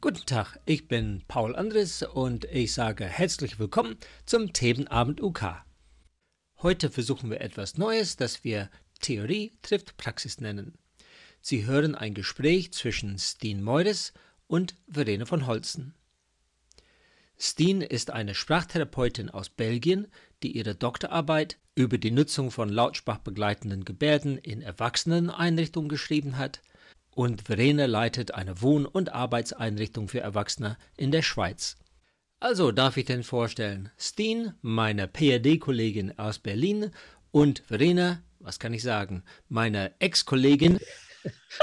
[0.00, 3.96] Guten Tag, ich bin Paul Andres und ich sage herzlich willkommen
[4.26, 5.64] zum Themenabend UK.
[6.62, 8.70] Heute versuchen wir etwas Neues, das wir
[9.00, 10.78] Theorie trifft Praxis nennen.
[11.40, 14.12] Sie hören ein Gespräch zwischen Steen Meures
[14.46, 15.94] und Verena von Holzen.
[17.44, 20.08] Steen ist eine Sprachtherapeutin aus Belgien,
[20.42, 26.62] die ihre Doktorarbeit über die Nutzung von lautsprachbegleitenden Gebärden in Erwachseneneinrichtungen geschrieben hat–
[27.14, 31.76] und Verena leitet eine Wohn- und Arbeitseinrichtung für Erwachsene in der Schweiz.
[32.40, 36.90] Also darf ich denn vorstellen, Steen, meine PhD-Kollegin aus Berlin
[37.30, 40.78] und Verena, was kann ich sagen, meine Ex-Kollegin,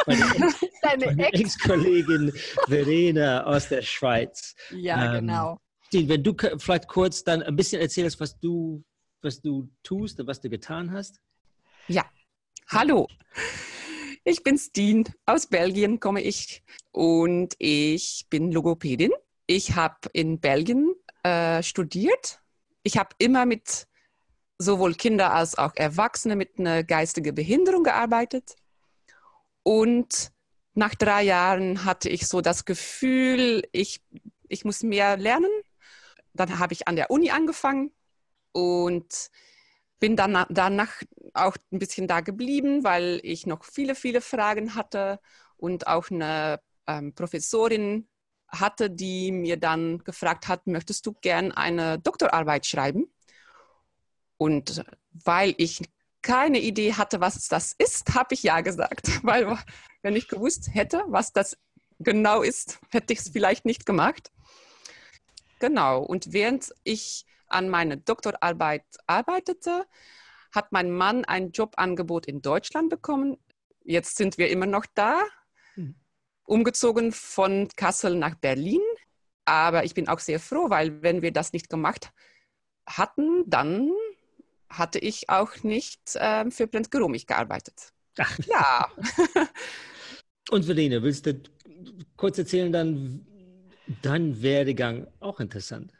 [0.08, 2.31] meine Ex-Kollegin
[2.67, 4.55] Verena aus der Schweiz.
[4.72, 5.59] Ja, ähm, genau.
[5.91, 8.81] Steen, wenn du vielleicht kurz dann ein bisschen erzählst, was du,
[9.22, 11.20] was du tust und was du getan hast.
[11.89, 12.06] Ja,
[12.70, 13.09] hallo.
[14.23, 19.12] Ich bin Steen, aus Belgien komme ich und ich bin Logopädin.
[19.47, 22.39] Ich habe in Belgien äh, studiert.
[22.84, 23.86] Ich habe immer mit
[24.59, 28.56] sowohl Kinder als auch Erwachsene mit einer geistigen Behinderung gearbeitet.
[29.64, 30.31] Und
[30.73, 34.02] nach drei Jahren hatte ich so das Gefühl, ich,
[34.47, 35.52] ich muss mehr lernen.
[36.34, 37.92] Dann habe ich an der Uni angefangen
[38.52, 39.30] und
[40.00, 41.02] bin dann danach
[41.34, 45.20] auch ein bisschen da geblieben, weil ich noch viele, viele Fragen hatte
[45.58, 48.08] und auch eine ähm, Professorin
[48.48, 53.14] hatte, die mir dann gefragt hat, möchtest du gern eine Doktorarbeit schreiben?
[54.38, 55.82] Und weil ich
[56.22, 59.58] keine Idee hatte, was das ist, habe ich ja gesagt, weil
[60.02, 61.58] wenn ich gewusst hätte, was das
[62.00, 64.32] genau ist, hätte ich es vielleicht nicht gemacht.
[65.62, 69.86] Genau, und während ich an meiner Doktorarbeit arbeitete,
[70.52, 73.38] hat mein Mann ein Jobangebot in Deutschland bekommen.
[73.84, 75.22] Jetzt sind wir immer noch da,
[75.75, 75.94] hm.
[76.46, 78.81] umgezogen von Kassel nach Berlin.
[79.46, 82.12] Aber ich bin auch sehr froh, weil wenn wir das nicht gemacht
[82.88, 83.91] hatten, dann
[84.68, 87.94] hatte ich auch nicht äh, für Plant Geromich gearbeitet.
[88.18, 88.40] Ach.
[88.47, 88.90] Ja.
[90.50, 91.40] Und Verena, willst du
[92.18, 93.28] kurz erzählen dann
[94.02, 95.07] dein Werdegang?
[95.19, 95.94] Auch interessant.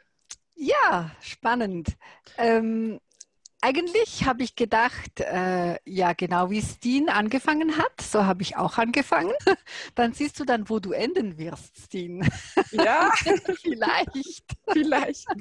[0.54, 1.96] Ja, spannend.
[2.36, 3.00] Ähm,
[3.62, 8.76] eigentlich habe ich gedacht, äh, ja, genau wie Steen angefangen hat, so habe ich auch
[8.76, 9.32] angefangen.
[9.94, 12.28] Dann siehst du dann, wo du enden wirst, Steen.
[12.72, 13.12] Ja,
[13.62, 14.44] vielleicht.
[14.70, 15.26] Vielleicht.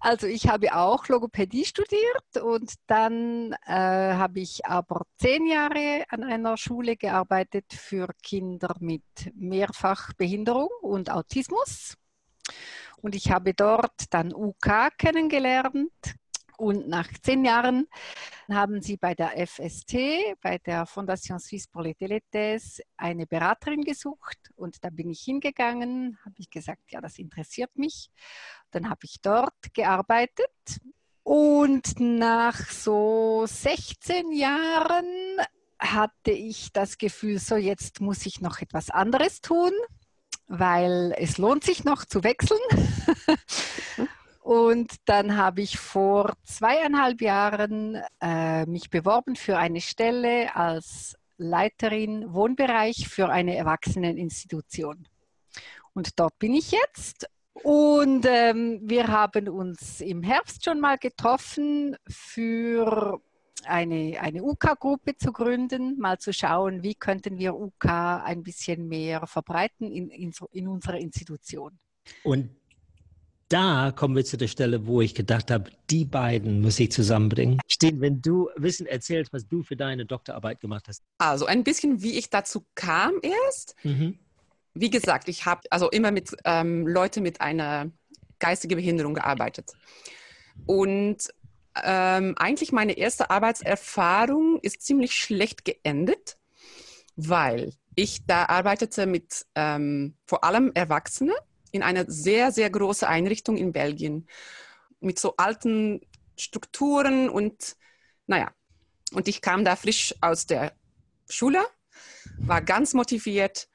[0.00, 6.22] Also ich habe auch Logopädie studiert und dann äh, habe ich aber zehn Jahre an
[6.22, 9.02] einer Schule gearbeitet für Kinder mit
[9.34, 11.94] Mehrfachbehinderung und Autismus.
[12.96, 16.16] Und ich habe dort dann UK kennengelernt.
[16.58, 17.86] Und nach zehn Jahren
[18.50, 19.94] haben sie bei der FST,
[20.42, 24.50] bei der Fondation Suisse pour les Téléthèses, eine Beraterin gesucht.
[24.56, 28.10] Und da bin ich hingegangen, habe ich gesagt, ja, das interessiert mich.
[28.72, 30.50] Dann habe ich dort gearbeitet.
[31.22, 35.06] Und nach so 16 Jahren
[35.78, 39.70] hatte ich das Gefühl, so jetzt muss ich noch etwas anderes tun
[40.48, 42.58] weil es lohnt sich noch zu wechseln.
[44.48, 52.32] Und dann habe ich vor zweieinhalb Jahren äh, mich beworben für eine Stelle als Leiterin
[52.32, 55.06] Wohnbereich für eine Erwachseneninstitution.
[55.92, 57.28] Und dort bin ich jetzt.
[57.62, 63.20] Und ähm, wir haben uns im Herbst schon mal getroffen für
[63.66, 69.26] eine, eine UK-Gruppe zu gründen, mal zu schauen, wie könnten wir UK ein bisschen mehr
[69.26, 71.78] verbreiten in, in, in unserer Institution.
[72.24, 72.48] Und
[73.48, 77.60] da kommen wir zu der Stelle, wo ich gedacht habe, die beiden muss ich zusammenbringen.
[77.66, 81.02] Stehen, wenn du Wissen erzählst, was du für deine Doktorarbeit gemacht hast.
[81.18, 83.74] Also ein bisschen, wie ich dazu kam erst.
[83.84, 84.18] Mhm.
[84.74, 87.90] Wie gesagt, ich habe also immer mit ähm, Leuten mit einer
[88.38, 89.72] geistigen Behinderung gearbeitet.
[90.66, 91.28] Und
[91.82, 96.36] ähm, eigentlich meine erste Arbeitserfahrung ist ziemlich schlecht geendet,
[97.16, 101.34] weil ich da arbeitete mit ähm, vor allem Erwachsenen
[101.72, 104.26] in einer sehr, sehr großen Einrichtung in Belgien
[105.00, 106.00] mit so alten
[106.36, 107.76] Strukturen und
[108.26, 108.50] naja,
[109.12, 110.72] und ich kam da frisch aus der
[111.28, 111.64] Schule,
[112.38, 113.68] war ganz motiviert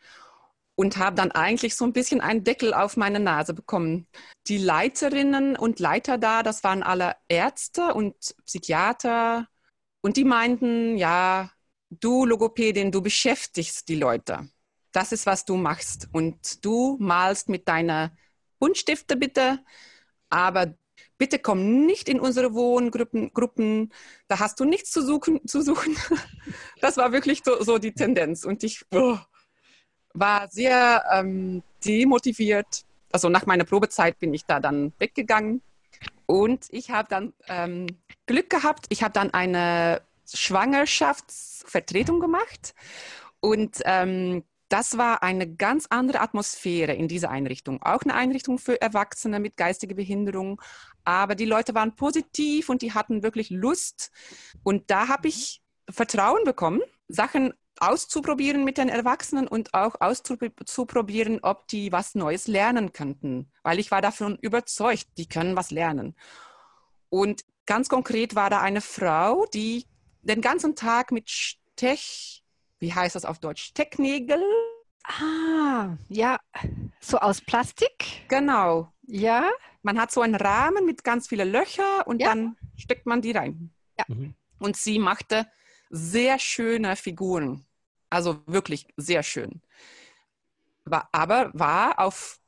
[0.75, 4.07] und habe dann eigentlich so ein bisschen einen Deckel auf meine Nase bekommen.
[4.47, 8.15] Die Leiterinnen und Leiter da, das waren alle Ärzte und
[8.45, 9.47] Psychiater
[10.01, 11.51] und die meinten, ja,
[11.89, 14.49] du Logopädin, du beschäftigst die Leute.
[14.93, 16.07] Das ist, was du machst.
[16.13, 18.15] Und du malst mit deiner
[18.59, 19.59] Buntstifte bitte,
[20.29, 20.73] aber
[21.17, 23.91] bitte komm nicht in unsere Wohngruppen, Gruppen,
[24.27, 25.45] da hast du nichts zu suchen.
[25.47, 25.97] Zu suchen.
[26.81, 29.17] Das war wirklich so, so die Tendenz und ich oh,
[30.13, 32.83] war sehr ähm, demotiviert.
[33.11, 35.61] Also nach meiner Probezeit bin ich da dann weggegangen
[36.25, 37.87] und ich habe dann ähm,
[38.25, 38.87] Glück gehabt.
[38.89, 40.01] Ich habe dann eine
[40.31, 42.75] Schwangerschaftsvertretung gemacht
[43.39, 44.43] und ähm,
[44.73, 47.79] das war eine ganz andere Atmosphäre in dieser Einrichtung.
[47.83, 50.59] Auch eine Einrichtung für Erwachsene mit geistiger Behinderung.
[51.03, 54.09] Aber die Leute waren positiv und die hatten wirklich Lust.
[54.63, 61.67] Und da habe ich Vertrauen bekommen, Sachen auszuprobieren mit den Erwachsenen und auch auszuprobieren, ob
[61.67, 63.51] die was Neues lernen könnten.
[63.61, 66.15] Weil ich war davon überzeugt, die können was lernen.
[67.09, 69.85] Und ganz konkret war da eine Frau, die
[70.23, 72.42] den ganzen Tag mit Stech
[72.83, 74.43] wie heißt das auf Deutsch, Stecknägel.
[75.05, 76.37] Ah, ja,
[76.99, 78.27] so aus Plastik.
[78.27, 78.91] Genau.
[79.03, 79.49] Ja.
[79.83, 82.27] Man hat so einen Rahmen mit ganz vielen Löchern und ja.
[82.27, 83.71] dann steckt man die rein.
[83.97, 84.03] Ja.
[84.09, 84.33] Mhm.
[84.59, 85.47] Und sie machte
[85.89, 87.65] sehr schöne Figuren.
[88.09, 89.61] Also wirklich sehr schön.
[90.83, 92.41] War, aber war auf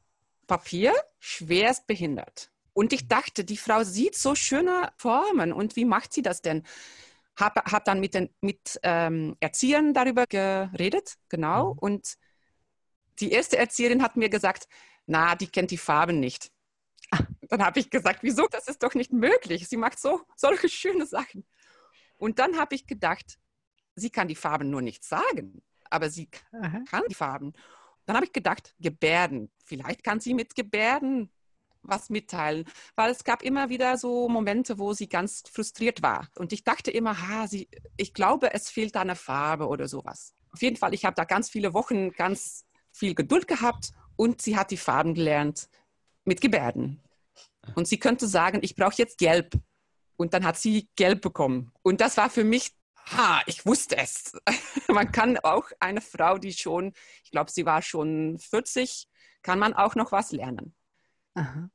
[0.48, 2.52] Papier schwerst behindert.
[2.74, 6.64] Und ich dachte, die Frau sieht so schöne Formen und wie macht sie das denn?
[7.38, 11.74] Habe hab dann mit den mit, ähm, Erziehern darüber geredet, genau.
[11.74, 11.80] Mhm.
[11.80, 12.14] Und
[13.20, 14.68] die erste Erzieherin hat mir gesagt,
[15.06, 16.52] na, die kennt die Farben nicht.
[17.50, 18.48] Dann habe ich gesagt, wieso?
[18.48, 19.68] Das ist doch nicht möglich.
[19.68, 21.46] Sie macht so solche schöne Sachen.
[22.18, 23.38] Und dann habe ich gedacht,
[23.96, 26.82] sie kann die Farben nur nicht sagen, aber sie Aha.
[26.90, 27.54] kann die Farben.
[28.06, 29.52] Dann habe ich gedacht, Gebärden.
[29.66, 31.30] Vielleicht kann sie mit Gebärden
[31.88, 32.66] was mitteilen,
[32.96, 36.30] weil es gab immer wieder so Momente, wo sie ganz frustriert war.
[36.36, 40.34] Und ich dachte immer, ha, sie, ich glaube, es fehlt da eine Farbe oder sowas.
[40.52, 44.58] Auf jeden Fall, ich habe da ganz viele Wochen ganz viel Geduld gehabt und sie
[44.58, 45.68] hat die Farben gelernt
[46.24, 47.02] mit Gebärden.
[47.76, 49.54] Und sie könnte sagen, ich brauche jetzt Gelb.
[50.18, 51.72] Und dann hat sie Gelb bekommen.
[51.82, 52.72] Und das war für mich,
[53.12, 54.34] ha, ich wusste es.
[54.88, 56.94] man kann auch eine Frau, die schon,
[57.24, 59.08] ich glaube, sie war schon 40,
[59.42, 60.74] kann man auch noch was lernen.
[61.34, 61.70] Aha.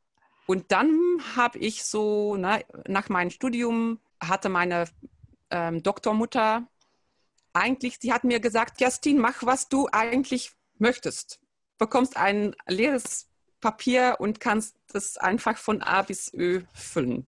[0.51, 2.59] Und dann habe ich so, na,
[2.89, 4.87] nach meinem Studium hatte meine
[5.49, 6.67] ähm, Doktormutter
[7.53, 11.39] eigentlich, sie hat mir gesagt, Justin, mach, was du eigentlich möchtest.
[11.79, 13.29] Bekommst ein leeres
[13.61, 17.29] Papier und kannst das einfach von A bis Ö füllen.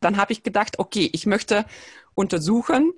[0.00, 1.66] Dann habe ich gedacht, okay, ich möchte
[2.14, 2.94] untersuchen,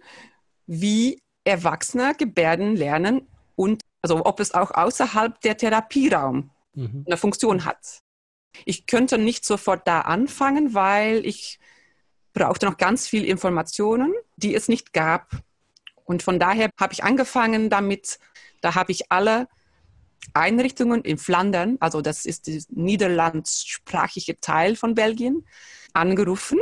[0.68, 3.26] wie Erwachsene Gebärden lernen
[3.56, 7.02] und also ob es auch außerhalb der Therapieraum mhm.
[7.08, 8.03] eine Funktion hat.
[8.64, 11.58] Ich könnte nicht sofort da anfangen, weil ich
[12.32, 15.30] brauchte noch ganz viel Informationen, die es nicht gab.
[16.04, 18.18] Und von daher habe ich angefangen damit,
[18.60, 19.48] da habe ich alle
[20.32, 25.46] Einrichtungen in Flandern, also das ist der niederlandssprachige Teil von Belgien,
[25.92, 26.58] angerufen,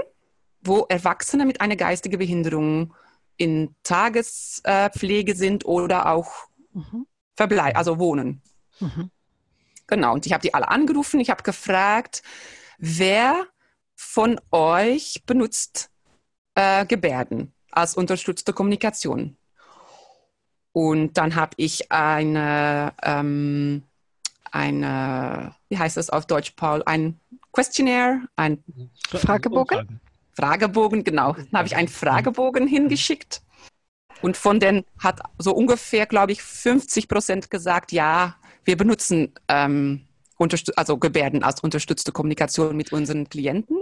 [0.63, 2.95] wo Erwachsene mit einer geistigen Behinderung
[3.37, 7.07] in Tagespflege sind oder auch mhm.
[7.35, 8.43] verbleiben, also wohnen.
[8.81, 9.11] Mhm.
[9.93, 11.21] Genau, und ich habe die alle angerufen.
[11.21, 12.23] Ich habe gefragt,
[12.79, 13.47] wer
[13.95, 15.91] von euch benutzt
[16.55, 19.37] äh, Gebärden als unterstützte Kommunikation?
[20.73, 23.83] Und dann habe ich eine, ähm,
[24.51, 26.83] eine, wie heißt das auf Deutsch, Paul?
[26.87, 27.21] Ein
[27.53, 28.65] Questionnaire, ein
[29.11, 30.01] Fragebogen?
[30.33, 31.35] Fragebogen, genau.
[31.35, 33.43] Dann habe ich einen Fragebogen hingeschickt.
[34.23, 40.07] Und von denen hat so ungefähr, glaube ich, 50 Prozent gesagt, ja, wir benutzen ähm,
[40.77, 43.79] also Gebärden als unterstützte Kommunikation mit unseren Klienten.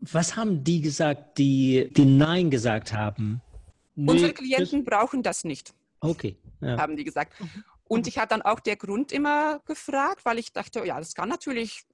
[0.00, 3.40] Was haben die gesagt, die, die Nein gesagt haben?
[3.96, 5.72] Unsere Klienten brauchen das nicht.
[6.00, 6.36] Okay.
[6.60, 6.78] Ja.
[6.78, 7.32] Haben die gesagt.
[7.88, 11.28] Und ich hatte dann auch der Grund immer gefragt, weil ich dachte, ja, das kann
[11.28, 11.84] natürlich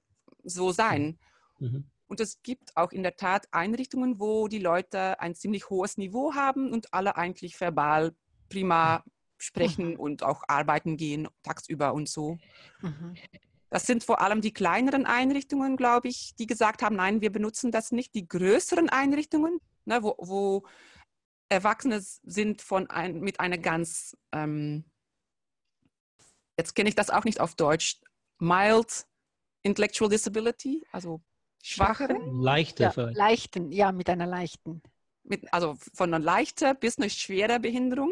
[0.43, 1.17] so sein.
[1.59, 1.85] Mhm.
[2.07, 6.33] Und es gibt auch in der Tat Einrichtungen, wo die Leute ein ziemlich hohes Niveau
[6.33, 8.13] haben und alle eigentlich verbal
[8.49, 9.03] prima
[9.43, 9.99] sprechen mhm.
[9.99, 12.37] und auch arbeiten gehen tagsüber und so.
[12.81, 13.15] Mhm.
[13.69, 17.71] Das sind vor allem die kleineren Einrichtungen, glaube ich, die gesagt haben, nein, wir benutzen
[17.71, 18.13] das nicht.
[18.13, 20.63] Die größeren Einrichtungen, ne, wo, wo,
[21.49, 24.85] Erwachsene sind von ein, mit einer ganz, ähm,
[26.57, 27.99] jetzt kenne ich das auch nicht auf Deutsch,
[28.39, 29.05] mild
[29.61, 31.21] intellectual disability, also
[31.63, 32.41] schwacheren.
[32.41, 32.83] Leichte.
[32.83, 34.81] Ja, leichten, ja, mit einer leichten.
[35.23, 38.11] Mit, also von einer leichten bis eine schwere Behinderung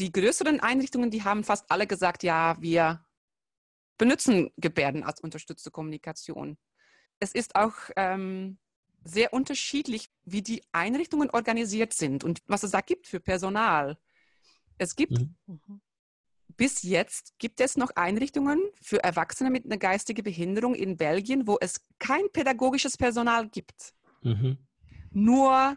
[0.00, 3.04] die größeren Einrichtungen, die haben fast alle gesagt, ja, wir
[3.98, 6.56] benutzen Gebärden als unterstützte Kommunikation.
[7.18, 8.58] Es ist auch ähm,
[9.04, 13.98] sehr unterschiedlich, wie die Einrichtungen organisiert sind und was es da gibt für Personal.
[14.78, 15.82] Es gibt mhm.
[16.56, 21.58] bis jetzt gibt es noch Einrichtungen für Erwachsene mit einer geistigen Behinderung in Belgien, wo
[21.60, 23.92] es kein pädagogisches Personal gibt.
[24.22, 24.56] Mhm.
[25.10, 25.76] Nur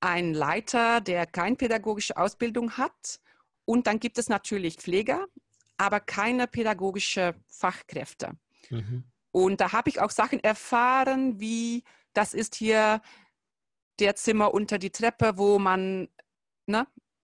[0.00, 3.20] ein Leiter, der keine pädagogische Ausbildung hat.
[3.66, 5.26] Und dann gibt es natürlich Pfleger,
[5.76, 8.38] aber keine pädagogische Fachkräfte.
[8.70, 9.04] Mhm.
[9.32, 13.02] Und da habe ich auch Sachen erfahren, wie das ist hier
[13.98, 16.08] der Zimmer unter die Treppe, wo man,
[16.66, 16.86] ne,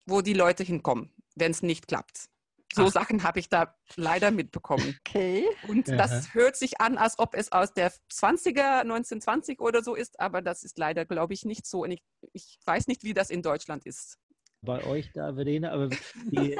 [0.05, 2.29] wo die Leute hinkommen, wenn es nicht klappt.
[2.75, 2.93] So Ach.
[2.93, 4.99] Sachen habe ich da leider mitbekommen.
[5.07, 5.47] Okay.
[5.69, 5.97] Und Aha.
[5.97, 10.43] das hört sich an, als ob es aus der 20er, 1920 oder so ist, aber
[10.43, 11.85] das ist leider, glaube ich, nicht so.
[11.85, 12.03] Und ich,
[12.35, 14.19] ich weiß nicht, wie das in Deutschland ist.
[14.67, 15.89] Bei euch da, Verena, aber
[16.25, 16.59] die,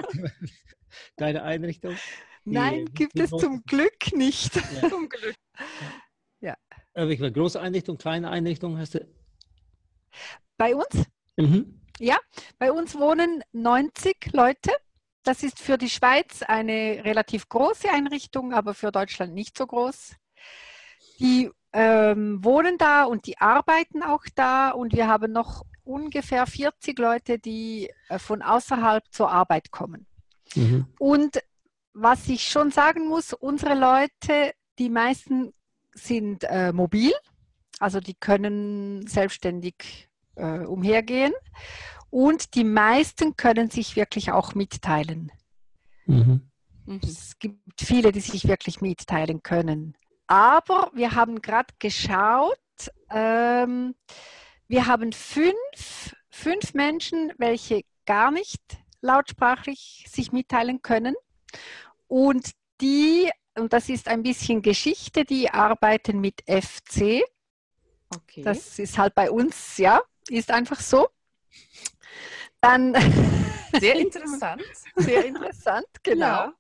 [1.17, 1.97] deine Einrichtung?
[2.45, 4.55] Die, Nein, gibt es zum Glück nicht.
[4.55, 4.89] Ja.
[4.89, 5.35] zum Glück.
[6.41, 6.57] Ja.
[6.95, 9.07] Aber ich große Einrichtung, kleine Einrichtung hast du?
[10.57, 11.05] Bei uns?
[11.37, 11.81] Mhm.
[11.99, 12.19] Ja,
[12.59, 14.71] bei uns wohnen 90 Leute.
[15.25, 20.15] Das ist für die Schweiz eine relativ große Einrichtung, aber für Deutschland nicht so groß.
[21.19, 26.99] Die ähm, wohnen da und die arbeiten auch da und wir haben noch ungefähr 40
[26.99, 30.07] Leute, die äh, von außerhalb zur Arbeit kommen.
[30.55, 30.87] Mhm.
[30.99, 31.39] Und
[31.93, 35.53] was ich schon sagen muss, unsere Leute, die meisten
[35.93, 37.13] sind äh, mobil,
[37.79, 41.33] also die können selbstständig äh, umhergehen
[42.11, 45.33] und die meisten können sich wirklich auch mitteilen.
[46.07, 46.51] Mhm.
[46.85, 47.01] mhm.
[47.03, 49.97] Es gibt viele, die sich wirklich mitteilen können.
[50.27, 52.59] Aber wir haben gerade geschaut,
[53.11, 53.95] ähm,
[54.69, 58.61] wir haben fünf, fünf Menschen, welche gar nicht
[59.01, 61.15] lautsprachlich sich mitteilen können.
[62.09, 67.23] Und die, und das ist ein bisschen Geschichte, die arbeiten mit FC.
[68.15, 68.43] Okay.
[68.43, 71.09] Das ist halt bei uns, ja, ist einfach so.
[72.61, 72.95] Dann
[73.81, 74.63] sehr interessant.
[74.97, 76.27] sehr interessant, genau.
[76.27, 76.55] Ja.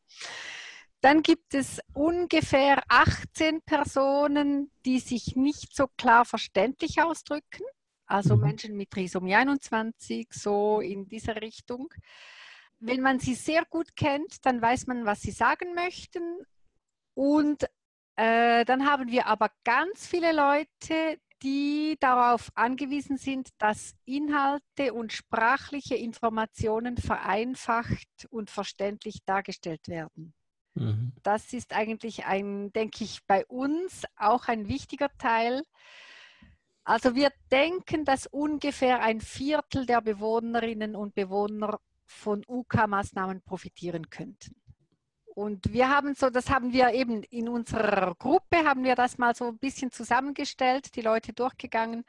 [1.00, 7.64] Dann gibt es ungefähr 18 Personen, die sich nicht so klar verständlich ausdrücken.
[8.06, 8.42] Also mhm.
[8.42, 11.92] Menschen mit Trisomie 21, so in dieser Richtung.
[12.78, 16.22] Wenn man sie sehr gut kennt, dann weiß man, was sie sagen möchten.
[17.14, 17.64] Und
[18.16, 25.12] äh, dann haben wir aber ganz viele Leute, die darauf angewiesen sind, dass Inhalte und
[25.12, 30.34] sprachliche Informationen vereinfacht und verständlich dargestellt werden.
[30.74, 31.12] Mhm.
[31.22, 35.62] Das ist eigentlich ein, denke ich, bei uns auch ein wichtiger Teil.
[36.86, 44.54] Also wir denken, dass ungefähr ein Viertel der Bewohnerinnen und Bewohner von UK-Maßnahmen profitieren könnten.
[45.34, 49.34] Und wir haben so, das haben wir eben in unserer Gruppe, haben wir das mal
[49.34, 52.04] so ein bisschen zusammengestellt, die Leute durchgegangen.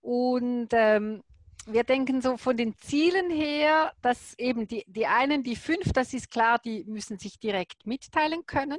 [0.00, 1.24] Und ähm,
[1.66, 6.14] wir denken so von den Zielen her, dass eben die, die einen, die fünf, das
[6.14, 8.78] ist klar, die müssen sich direkt mitteilen können.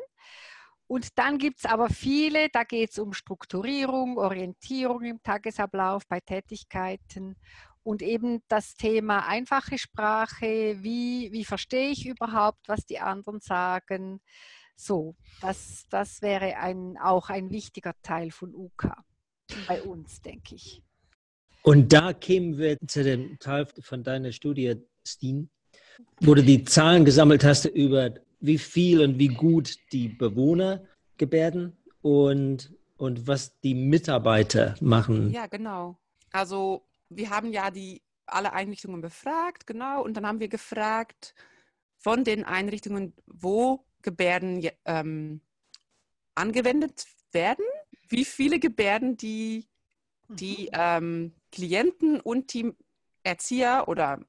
[0.87, 6.19] Und dann gibt es aber viele, da geht es um Strukturierung, Orientierung im Tagesablauf bei
[6.19, 7.35] Tätigkeiten
[7.81, 14.21] und eben das Thema einfache Sprache, wie, wie verstehe ich überhaupt, was die anderen sagen.
[14.75, 18.91] So, das, das wäre ein, auch ein wichtiger Teil von UK
[19.67, 20.81] bei uns, denke ich.
[21.61, 24.75] Und da kämen wir zu dem Teil von deiner Studie,
[25.07, 25.49] Steen,
[26.19, 30.83] wo du die Zahlen gesammelt hast über wie viel und wie gut die Bewohner
[31.17, 35.31] gebärden und, und was die Mitarbeiter machen.
[35.31, 35.97] Ja, genau.
[36.31, 41.35] Also wir haben ja die alle Einrichtungen befragt, genau, und dann haben wir gefragt
[41.97, 45.41] von den Einrichtungen, wo Gebärden ähm,
[46.35, 47.65] angewendet werden,
[48.07, 49.67] wie viele Gebärden die,
[50.29, 50.69] die mhm.
[50.73, 52.73] ähm, Klienten und die
[53.23, 54.19] Erzieher oder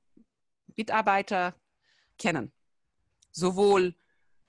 [0.77, 1.55] Mitarbeiter
[2.19, 2.53] kennen.
[3.37, 3.95] Sowohl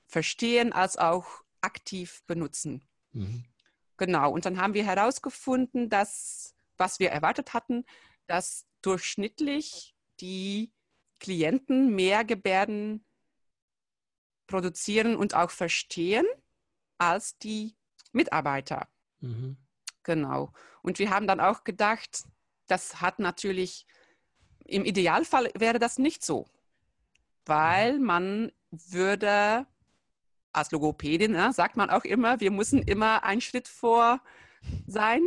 [0.08, 2.88] verstehen als auch aktiv benutzen.
[3.12, 3.44] Mhm.
[3.98, 7.84] Genau, und dann haben wir herausgefunden, dass, was wir erwartet hatten,
[8.28, 10.72] dass durchschnittlich die
[11.20, 13.06] Klienten mehr Gebärden
[14.46, 16.26] produzieren und auch verstehen
[16.98, 17.76] als die
[18.14, 18.88] Mitarbeiter.
[19.20, 19.58] Mhm.
[20.04, 20.54] Genau.
[20.82, 22.24] Und wir haben dann auch gedacht,
[22.68, 23.86] das hat natürlich,
[24.64, 26.48] im Idealfall wäre das nicht so,
[27.46, 29.66] weil man würde
[30.52, 34.22] als Logopädin, ne, sagt man auch immer, wir müssen immer einen Schritt vor
[34.88, 35.22] sein,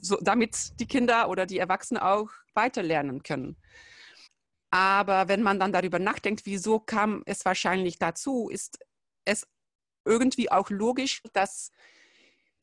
[0.00, 3.56] so, damit die Kinder oder die Erwachsenen auch weiterlernen können.
[4.70, 8.78] Aber wenn man dann darüber nachdenkt, wieso kam es wahrscheinlich dazu, ist
[9.24, 9.46] es
[10.04, 11.70] irgendwie auch logisch, dass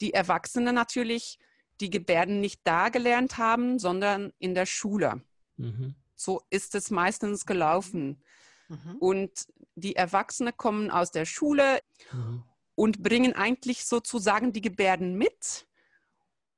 [0.02, 1.40] die Erwachsenen natürlich
[1.82, 5.22] die Gebärden nicht da gelernt haben, sondern in der Schule.
[5.58, 5.96] Mhm.
[6.16, 8.24] So ist es meistens gelaufen.
[8.67, 8.98] Mhm.
[9.00, 11.79] Und die Erwachsenen kommen aus der Schule
[12.12, 12.43] mhm.
[12.75, 15.67] und bringen eigentlich sozusagen die Gebärden mit.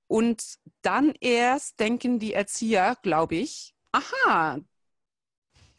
[0.08, 4.60] Und dann erst denken die Erzieher, glaube ich, aha,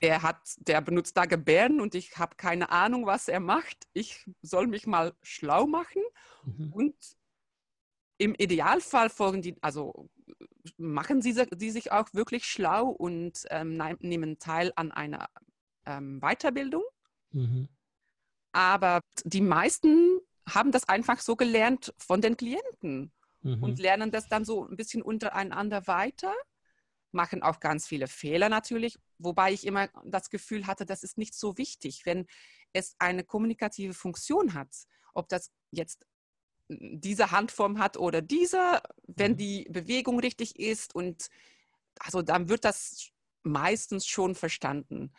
[0.03, 3.89] der hat, der benutzt da Gebärden und ich habe keine Ahnung, was er macht.
[3.95, 6.03] Ich soll mich mal schlau machen.
[6.45, 6.73] Mhm.
[6.73, 6.95] Und
[8.19, 10.09] im Idealfall folgen die, also
[10.77, 15.29] machen sie, sie sich auch wirklich schlau und ähm, nehmen teil an einer
[15.89, 16.85] ähm, Weiterbildung.
[17.33, 17.69] Mhm.
[18.53, 23.63] Aber die meisten haben das einfach so gelernt von den Klienten mhm.
[23.63, 26.35] und lernen das dann so ein bisschen untereinander weiter,
[27.13, 31.35] machen auch ganz viele Fehler natürlich, wobei ich immer das Gefühl hatte, das ist nicht
[31.35, 32.27] so wichtig, wenn
[32.73, 34.69] es eine kommunikative Funktion hat,
[35.15, 36.07] ob das jetzt
[36.69, 39.37] diese Handform hat oder diese, wenn mhm.
[39.37, 41.29] die Bewegung richtig ist und
[41.99, 43.11] also dann wird das
[43.43, 45.13] meistens schon verstanden.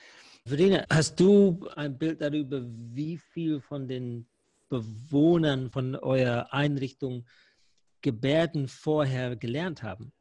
[0.46, 4.28] Verena, hast du ein Bild darüber, wie viel von den
[4.68, 7.26] Bewohnern von eurer Einrichtung
[8.02, 10.12] Gebärden vorher gelernt haben?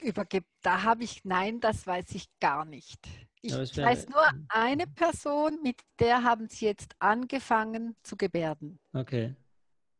[0.00, 0.26] Über
[0.62, 3.08] da habe ich, nein, das weiß ich gar nicht.
[3.40, 8.78] Ich weiß nur eine Person, mit der haben sie jetzt angefangen zu gebärden.
[8.92, 9.34] Okay.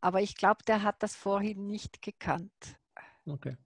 [0.00, 2.52] Aber ich glaube, der hat das vorhin nicht gekannt.
[3.26, 3.56] Okay.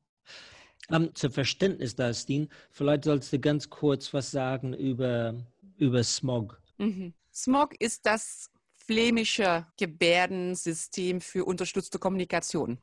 [0.88, 5.34] Um, ähm, zum Verständnis da, Steen, vielleicht sollst du ganz kurz was sagen über,
[5.76, 6.60] über Smog.
[6.78, 7.14] Mhm.
[7.32, 8.50] Smog ist das
[8.86, 12.78] flämische Gebärdensystem für unterstützte Kommunikation.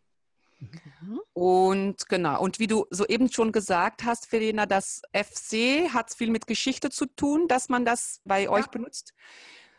[0.60, 1.22] Mhm.
[1.34, 6.48] Und genau, und wie du soeben schon gesagt hast, Verena, das FC hat viel mit
[6.48, 8.50] Geschichte zu tun, dass man das bei ja.
[8.50, 9.14] euch benutzt.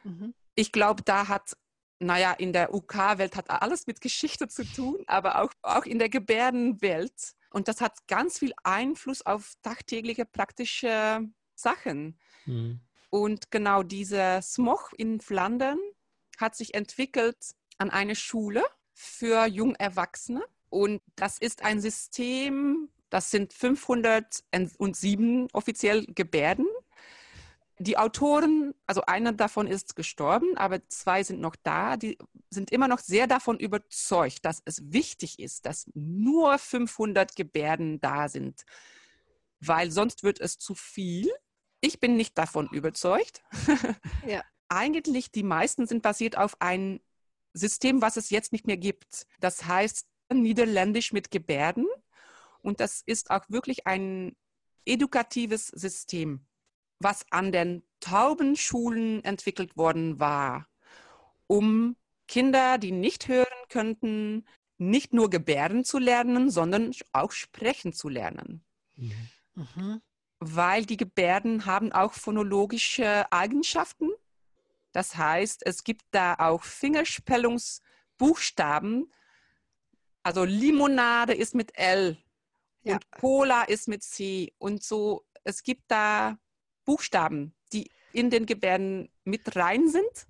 [0.04, 0.34] Mhm.
[0.54, 1.56] Ich glaube, da hat,
[1.98, 6.08] naja, in der UK-Welt hat alles mit Geschichte zu tun, aber auch, auch in der
[6.08, 7.34] Gebärdenwelt.
[7.50, 12.18] Und das hat ganz viel Einfluss auf tagtägliche praktische Sachen.
[12.46, 12.80] Mhm.
[13.10, 15.78] Und genau dieser Smog in Flandern
[16.38, 18.64] hat sich entwickelt an eine Schule
[18.94, 20.42] für Jungerwachsene.
[20.68, 26.66] Und das ist ein System, das sind 507 offiziell Gebärden.
[27.78, 32.18] Die Autoren, also einer davon ist gestorben, aber zwei sind noch da, die
[32.50, 38.28] sind immer noch sehr davon überzeugt, dass es wichtig ist, dass nur 500 Gebärden da
[38.28, 38.64] sind,
[39.60, 41.30] weil sonst wird es zu viel.
[41.80, 43.42] Ich bin nicht davon überzeugt.
[44.26, 44.42] Ja.
[44.68, 47.00] Eigentlich die meisten sind basiert auf ein
[47.52, 49.26] System, was es jetzt nicht mehr gibt.
[49.40, 51.86] Das heißt Niederländisch mit Gebärden.
[52.62, 54.36] Und das ist auch wirklich ein
[54.84, 56.46] edukatives System,
[57.00, 60.68] was an den Taubenschulen entwickelt worden war,
[61.46, 61.96] um
[62.28, 64.46] Kinder, die nicht hören könnten,
[64.78, 68.64] nicht nur Gebärden zu lernen, sondern auch sprechen zu lernen.
[68.96, 69.28] Mhm.
[69.54, 70.02] Mhm.
[70.40, 74.10] Weil die Gebärden haben auch phonologische Eigenschaften.
[74.92, 79.12] Das heißt, es gibt da auch Fingerspellungsbuchstaben,
[80.22, 82.18] also Limonade ist mit L
[82.82, 82.94] ja.
[82.94, 85.24] und Cola ist mit C und so.
[85.44, 86.38] Es gibt da
[86.84, 90.26] Buchstaben, die in den Gebärden mit rein sind,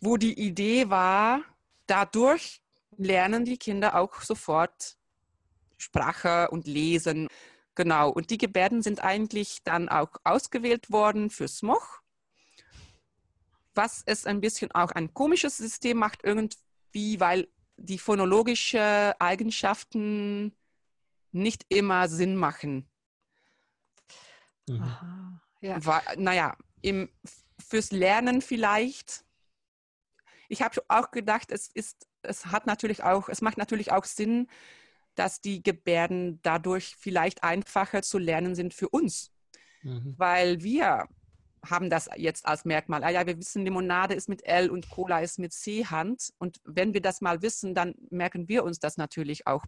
[0.00, 1.42] wo die Idee war,
[1.86, 2.62] dadurch
[2.96, 4.96] lernen die Kinder auch sofort
[5.76, 7.28] Sprache und Lesen.
[7.74, 12.00] Genau, und die Gebärden sind eigentlich dann auch ausgewählt worden für Smoch,
[13.74, 20.54] was es ein bisschen auch ein komisches System macht irgendwie, weil die phonologischen Eigenschaften
[21.30, 22.90] nicht immer Sinn machen.
[24.68, 24.82] Mhm.
[24.82, 25.84] Aha, ja.
[25.84, 27.08] War, naja, im,
[27.58, 29.24] fürs Lernen vielleicht.
[30.48, 34.48] Ich habe auch gedacht, es ist, es hat natürlich auch, es macht natürlich auch Sinn,
[35.14, 39.30] dass die Gebärden dadurch vielleicht einfacher zu lernen sind für uns.
[39.82, 40.14] Mhm.
[40.16, 41.06] Weil wir
[41.64, 43.04] haben das jetzt als Merkmal.
[43.04, 46.32] Ah ja, wir wissen, Limonade ist mit L und Cola ist mit C-Hand.
[46.38, 49.64] Und wenn wir das mal wissen, dann merken wir uns das natürlich auch.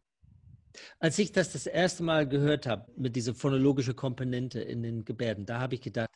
[0.99, 5.47] Als ich das das erste Mal gehört habe, mit dieser phonologischen Komponente in den Gebärden,
[5.47, 6.11] da habe ich gedacht,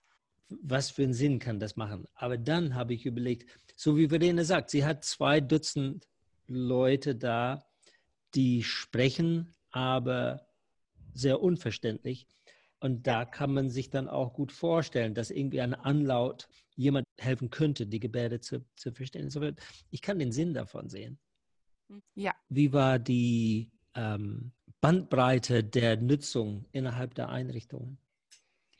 [0.48, 2.06] was für einen Sinn kann das machen?
[2.14, 6.08] Aber dann habe ich überlegt, so wie Verena sagt, sie hat zwei Dutzend
[6.48, 7.67] Leute da,
[8.34, 10.46] die sprechen, aber
[11.14, 12.26] sehr unverständlich.
[12.80, 17.50] Und da kann man sich dann auch gut vorstellen, dass irgendwie ein Anlaut jemand helfen
[17.50, 19.28] könnte, die Gebärde zu, zu verstehen.
[19.90, 21.18] Ich kann den Sinn davon sehen.
[22.14, 22.34] Ja.
[22.48, 27.98] Wie war die ähm, Bandbreite der Nutzung innerhalb der Einrichtungen?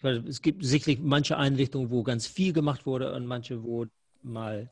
[0.01, 3.87] Weiß, es gibt sicherlich manche Einrichtungen, wo ganz viel gemacht wurde und manche, wo
[4.23, 4.71] mal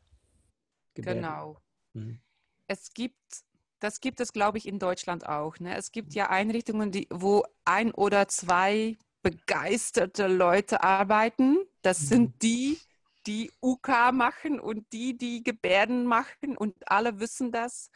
[0.94, 1.22] Gebärden.
[1.22, 1.60] Genau.
[1.94, 2.20] Mhm.
[2.68, 3.44] Es gibt
[3.80, 5.58] das gibt es, glaube ich, in Deutschland auch.
[5.58, 5.76] Ne?
[5.76, 11.58] Es gibt ja Einrichtungen, die, wo ein oder zwei begeisterte Leute arbeiten.
[11.82, 12.06] Das mhm.
[12.06, 12.78] sind die,
[13.26, 17.90] die UK machen und die, die Gebärden machen und alle wissen das.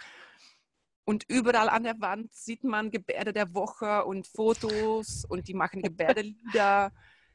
[1.05, 5.83] Und überall an der Wand sieht man Gebärde der Woche und Fotos und die machen
[5.83, 6.93] Gebärdelieder.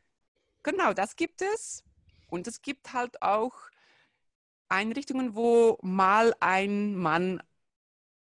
[0.63, 1.83] genau, das gibt es.
[2.27, 3.53] Und es gibt halt auch
[4.69, 7.41] Einrichtungen, wo mal ein Mann,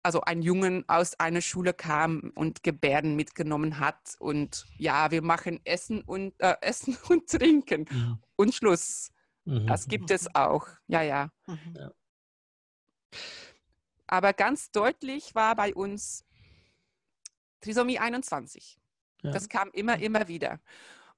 [0.09, 4.15] also ein Jungen aus einer Schule kam und Gebärden mitgenommen hat.
[4.17, 7.85] Und ja, wir machen Essen und, äh, Essen und Trinken.
[7.91, 8.19] Mhm.
[8.35, 9.11] Und Schluss.
[9.45, 9.67] Mhm.
[9.67, 10.67] Das gibt es auch.
[10.87, 11.29] Ja, ja.
[11.45, 11.75] Mhm.
[11.77, 11.91] ja.
[14.07, 16.25] Aber ganz deutlich war bei uns
[17.61, 18.79] Trisomie 21.
[19.21, 19.29] Ja.
[19.29, 20.59] Das kam immer, immer wieder.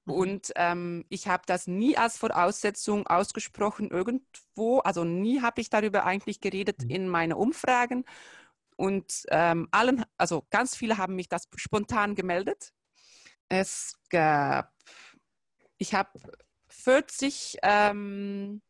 [0.04, 4.80] Und ähm, ich habe das nie als Voraussetzung ausgesprochen irgendwo.
[4.80, 8.04] Also nie habe ich darüber eigentlich geredet in meinen Umfragen.
[8.76, 12.72] Und ähm, allen, also ganz viele haben mich das spontan gemeldet.
[13.48, 14.72] Es gab,
[15.78, 16.18] ich habe
[16.68, 18.62] 40 ähm,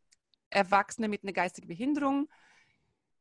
[0.51, 2.29] Erwachsene mit einer geistigen Behinderung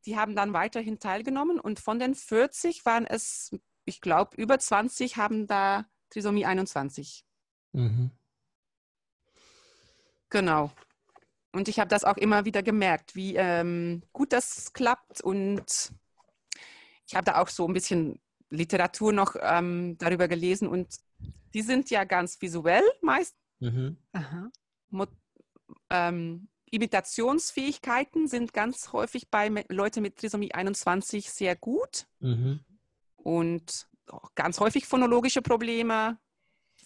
[0.06, 5.18] die haben dann weiterhin teilgenommen und von den 40 waren es, ich glaube, über 20
[5.18, 7.26] haben da Trisomie 21.
[7.74, 8.12] Mhm.
[10.30, 10.72] Genau.
[11.52, 15.22] Und ich habe das auch immer wieder gemerkt, wie ähm, gut das klappt.
[15.22, 15.92] Und
[17.12, 20.70] ich habe da auch so ein bisschen Literatur noch ähm, darüber gelesen.
[20.70, 20.96] Und
[21.54, 23.36] die sind ja ganz visuell meist.
[23.60, 23.98] Mhm.
[25.90, 32.08] Ähm, Imitationsfähigkeiten sind ganz häufig bei Leuten mit Trisomie 21 sehr gut.
[32.20, 32.62] Mhm.
[33.18, 33.88] Und
[34.36, 36.18] ganz häufig phonologische Probleme,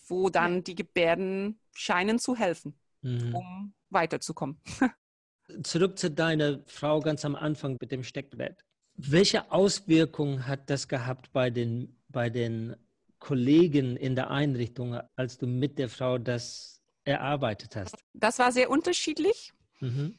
[0.08, 3.36] wo dann die Gebärden scheinen zu helfen, mhm.
[3.36, 4.60] um weiterzukommen.
[5.64, 8.66] Zurück zu deiner Frau ganz am Anfang mit dem Steckbrett.
[8.98, 12.76] Welche Auswirkungen hat das gehabt bei den, bei den
[13.20, 17.96] Kollegen in der Einrichtung, als du mit der Frau das erarbeitet hast?
[18.14, 19.54] Das war sehr unterschiedlich.
[19.80, 20.18] Mhm.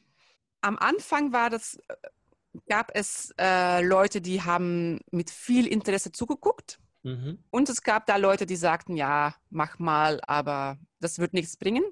[0.61, 1.79] Am Anfang war das,
[2.67, 6.79] gab es äh, Leute, die haben mit viel Interesse zugeguckt.
[7.03, 7.39] Mhm.
[7.49, 11.83] Und es gab da Leute, die sagten, ja, mach mal, aber das wird nichts bringen.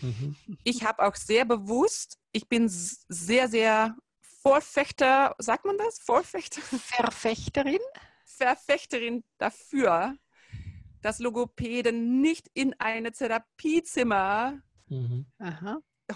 [0.00, 0.36] Mhm.
[0.64, 3.96] Ich habe auch sehr bewusst, ich bin sehr, sehr
[4.50, 6.00] Vorfechter, sagt man das?
[6.00, 6.60] Vorfechter?
[6.60, 7.78] Verfechterin?
[8.24, 10.16] Verfechterin dafür,
[11.02, 15.26] dass Logopäden nicht in eine Therapiezimmer mhm.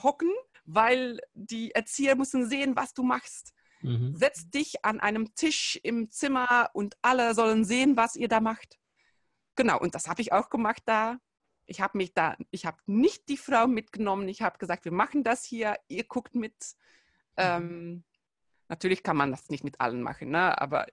[0.02, 0.32] hocken,
[0.64, 3.54] weil die Erzieher müssen sehen, was du machst.
[3.82, 4.16] Mhm.
[4.16, 8.80] Setz dich an einem Tisch im Zimmer und alle sollen sehen, was ihr da macht.
[9.54, 11.18] Genau, und das habe ich auch gemacht da.
[11.66, 14.28] Ich habe mich da, ich habe nicht die Frau mitgenommen.
[14.28, 16.56] Ich habe gesagt, wir machen das hier, ihr guckt mit.
[17.36, 18.02] Ähm,
[18.68, 20.60] natürlich kann man das nicht mit allen machen, ne?
[20.60, 20.86] aber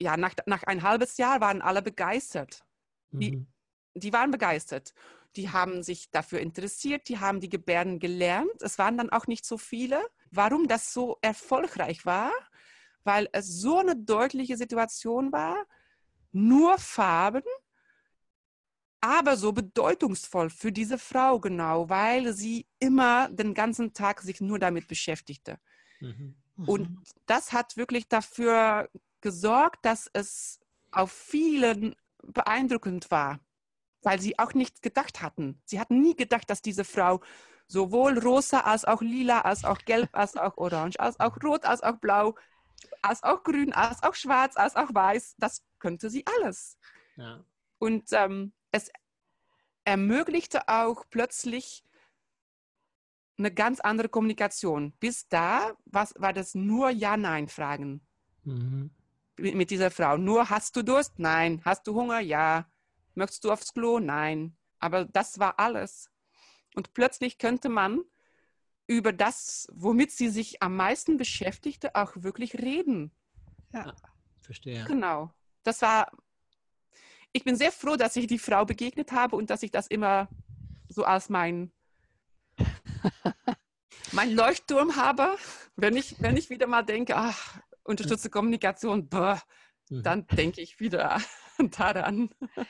[0.00, 2.64] ja, nach, nach ein halbes Jahr waren alle begeistert.
[3.10, 3.46] Die, mhm.
[3.94, 4.94] die waren begeistert
[5.36, 8.60] die haben sich dafür interessiert, die haben die Gebärden gelernt.
[8.60, 10.02] Es waren dann auch nicht so viele.
[10.30, 12.32] Warum das so erfolgreich war?
[13.04, 15.66] Weil es so eine deutliche Situation war,
[16.32, 17.42] nur Farben,
[19.00, 24.58] aber so bedeutungsvoll für diese Frau genau, weil sie immer den ganzen Tag sich nur
[24.58, 25.58] damit beschäftigte.
[26.00, 26.36] Mhm.
[26.66, 27.02] Und mhm.
[27.26, 28.88] das hat wirklich dafür
[29.20, 33.40] gesorgt, dass es auf vielen beeindruckend war
[34.02, 35.60] weil sie auch nicht gedacht hatten.
[35.64, 37.20] Sie hatten nie gedacht, dass diese Frau
[37.68, 41.82] sowohl rosa als auch lila, als auch gelb, als auch orange, als auch rot, als
[41.82, 42.34] auch blau,
[43.00, 46.76] als auch grün, als auch schwarz, als auch weiß, das könnte sie alles.
[47.16, 47.44] Ja.
[47.78, 48.90] Und ähm, es
[49.84, 51.84] ermöglichte auch plötzlich
[53.38, 54.92] eine ganz andere Kommunikation.
[55.00, 58.00] Bis da was, war das nur Ja-Nein-Fragen
[58.44, 58.90] mhm.
[59.36, 60.16] mit dieser Frau.
[60.16, 61.18] Nur hast du Durst?
[61.18, 61.60] Nein.
[61.64, 62.20] Hast du Hunger?
[62.20, 62.68] Ja.
[63.14, 63.98] Möchtest du aufs Klo?
[63.98, 64.56] Nein.
[64.78, 66.10] Aber das war alles.
[66.74, 68.02] Und plötzlich könnte man
[68.86, 73.12] über das, womit sie sich am meisten beschäftigte, auch wirklich reden.
[73.72, 73.94] Ja, ah,
[74.40, 74.84] verstehe.
[74.84, 75.32] Genau.
[75.62, 76.10] Das war,
[77.32, 80.28] ich bin sehr froh, dass ich die Frau begegnet habe und dass ich das immer
[80.88, 81.72] so als mein,
[84.12, 85.36] mein Leuchtturm habe.
[85.76, 89.40] Wenn ich, wenn ich wieder mal denke, ach, unterstützte Kommunikation, boah,
[89.90, 90.02] mhm.
[90.02, 91.20] dann denke ich wieder
[91.78, 92.30] daran.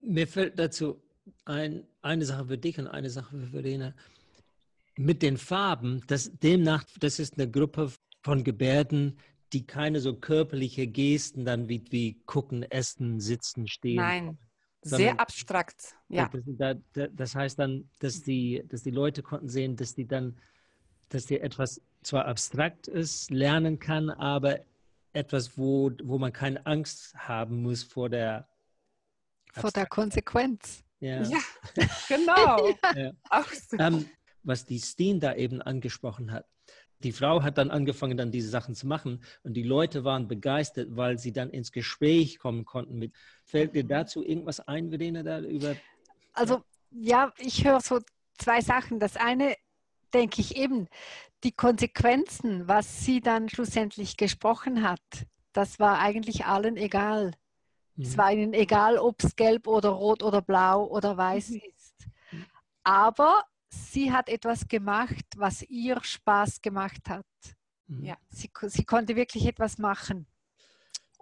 [0.00, 1.02] Mir fällt dazu
[1.44, 3.94] ein, eine Sache für dich und eine Sache für Verena.
[4.96, 9.18] Mit den Farben, das, demnach, das ist eine Gruppe von Gebärden,
[9.52, 13.96] die keine so körperliche Gesten dann wie, wie gucken, essen, sitzen, stehen.
[13.96, 14.38] Nein,
[14.82, 15.94] sehr abstrakt.
[16.08, 16.30] Ja.
[16.58, 16.76] Das,
[17.12, 20.38] das, heißt dann, dass die, dass die Leute konnten sehen, dass die dann,
[21.08, 24.60] dass die etwas zwar abstrakt ist, lernen kann, aber
[25.12, 28.48] etwas, wo, wo man keine Angst haben muss vor der
[29.52, 30.84] vor der Konsequenz.
[31.00, 31.38] Ja, ja
[32.08, 32.68] genau.
[32.94, 33.12] ja.
[33.68, 33.78] So.
[33.78, 34.08] Ähm,
[34.42, 36.46] was die Steen da eben angesprochen hat.
[37.02, 40.88] Die Frau hat dann angefangen, dann diese Sachen zu machen und die Leute waren begeistert,
[40.90, 42.98] weil sie dann ins Gespräch kommen konnten.
[42.98, 45.76] Mit, fällt dir dazu irgendwas ein, Verena, da über?
[46.34, 48.00] Also ja, ich höre so
[48.38, 49.00] zwei Sachen.
[49.00, 49.54] Das eine
[50.12, 50.88] denke ich eben,
[51.44, 55.00] die Konsequenzen, was sie dann schlussendlich gesprochen hat,
[55.52, 57.32] das war eigentlich allen egal.
[57.96, 58.04] Mhm.
[58.04, 61.62] Es war ihnen egal, ob es gelb oder rot oder blau oder weiß mhm.
[61.74, 62.06] ist.
[62.82, 67.26] Aber sie hat etwas gemacht, was ihr Spaß gemacht hat.
[67.86, 68.04] Mhm.
[68.04, 70.26] Ja, sie, sie konnte wirklich etwas machen.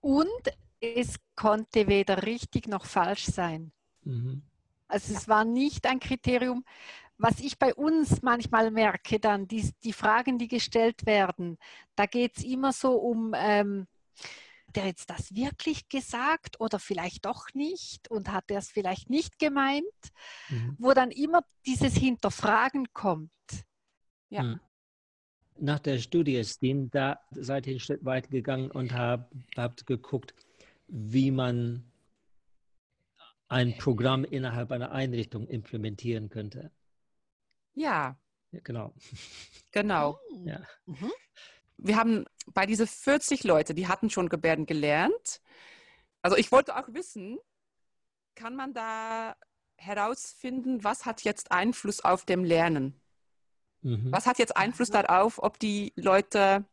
[0.01, 0.29] Und
[0.81, 3.73] es konnte weder richtig noch falsch sein.
[4.05, 4.43] Mhm.
[4.87, 6.65] Also es war nicht ein Kriterium,
[7.19, 11.59] was ich bei uns manchmal merke, dann die, die Fragen, die gestellt werden,
[11.97, 13.87] da geht es immer so um, ähm,
[14.75, 19.39] der jetzt das wirklich gesagt oder vielleicht doch nicht und hat er es vielleicht nicht
[19.39, 19.85] gemeint,
[20.49, 20.77] mhm.
[20.79, 23.31] wo dann immer dieses Hinterfragen kommt.
[24.29, 24.43] Ja.
[24.43, 24.61] Mhm.
[25.61, 30.35] Nach der Studie, Steen, da seid ihr einen Schritt weiter gegangen und hab, habt geguckt,
[30.87, 31.91] wie man
[33.49, 36.71] ein Programm innerhalb einer Einrichtung implementieren könnte.
[37.75, 38.19] Ja.
[38.53, 38.95] ja genau.
[39.71, 40.19] Genau.
[40.45, 40.61] Ja.
[40.87, 41.11] Mhm.
[41.79, 45.41] Wir haben bei diese 40 Leute, die hatten schon Gebärden gelernt.
[46.23, 47.39] Also ich wollte auch wissen,
[48.35, 49.37] kann man da
[49.77, 53.01] herausfinden, was hat jetzt Einfluss auf dem Lernen?
[53.83, 54.11] Mhm.
[54.11, 56.65] Was hat jetzt Einfluss darauf, ob die Leute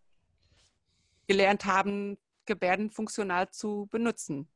[1.27, 4.47] gelernt haben, Gebärden funktional zu benutzen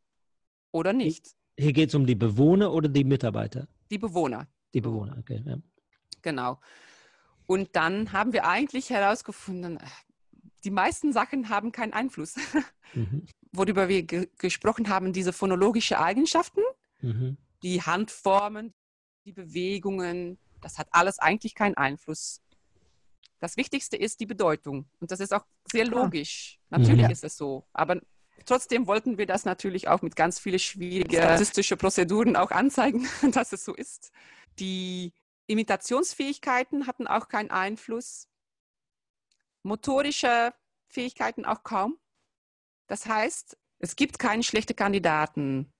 [0.71, 1.35] oder nicht?
[1.57, 3.67] Hier geht es um die Bewohner oder die Mitarbeiter?
[3.91, 4.47] Die Bewohner.
[4.73, 5.43] Die Bewohner, okay.
[5.45, 5.57] Ja.
[6.21, 6.59] Genau.
[7.45, 9.79] Und dann haben wir eigentlich herausgefunden,
[10.63, 12.35] die meisten Sachen haben keinen Einfluss.
[12.95, 13.27] Mhm.
[13.51, 16.61] Worüber wir ge gesprochen haben, diese phonologische Eigenschaften,
[17.01, 17.37] mhm.
[17.61, 18.73] die Handformen,
[19.25, 22.41] die Bewegungen, das hat alles eigentlich keinen Einfluss.
[23.39, 24.89] Das Wichtigste ist die Bedeutung.
[24.99, 26.59] Und das ist auch sehr logisch.
[26.71, 26.79] Ja.
[26.79, 27.11] Natürlich ja.
[27.11, 27.65] ist es so.
[27.73, 28.01] Aber
[28.45, 33.53] trotzdem wollten wir das natürlich auch mit ganz vielen schwierigen statistischen Prozeduren auch anzeigen, dass
[33.53, 34.11] es so ist.
[34.59, 35.13] Die
[35.47, 38.27] Imitationsfähigkeiten hatten auch keinen Einfluss.
[39.63, 40.53] Motorische
[40.87, 41.99] Fähigkeiten auch kaum.
[42.87, 45.71] Das heißt, es gibt keine schlechten Kandidaten.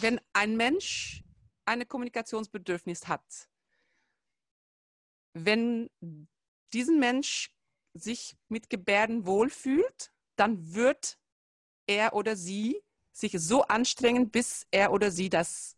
[0.00, 1.24] Wenn ein Mensch
[1.64, 3.48] ein Kommunikationsbedürfnis hat,
[5.32, 5.90] wenn
[6.72, 7.54] diesen Mensch
[7.94, 11.18] sich mit Gebärden wohlfühlt, dann wird
[11.86, 15.76] er oder sie sich so anstrengen, bis er oder sie das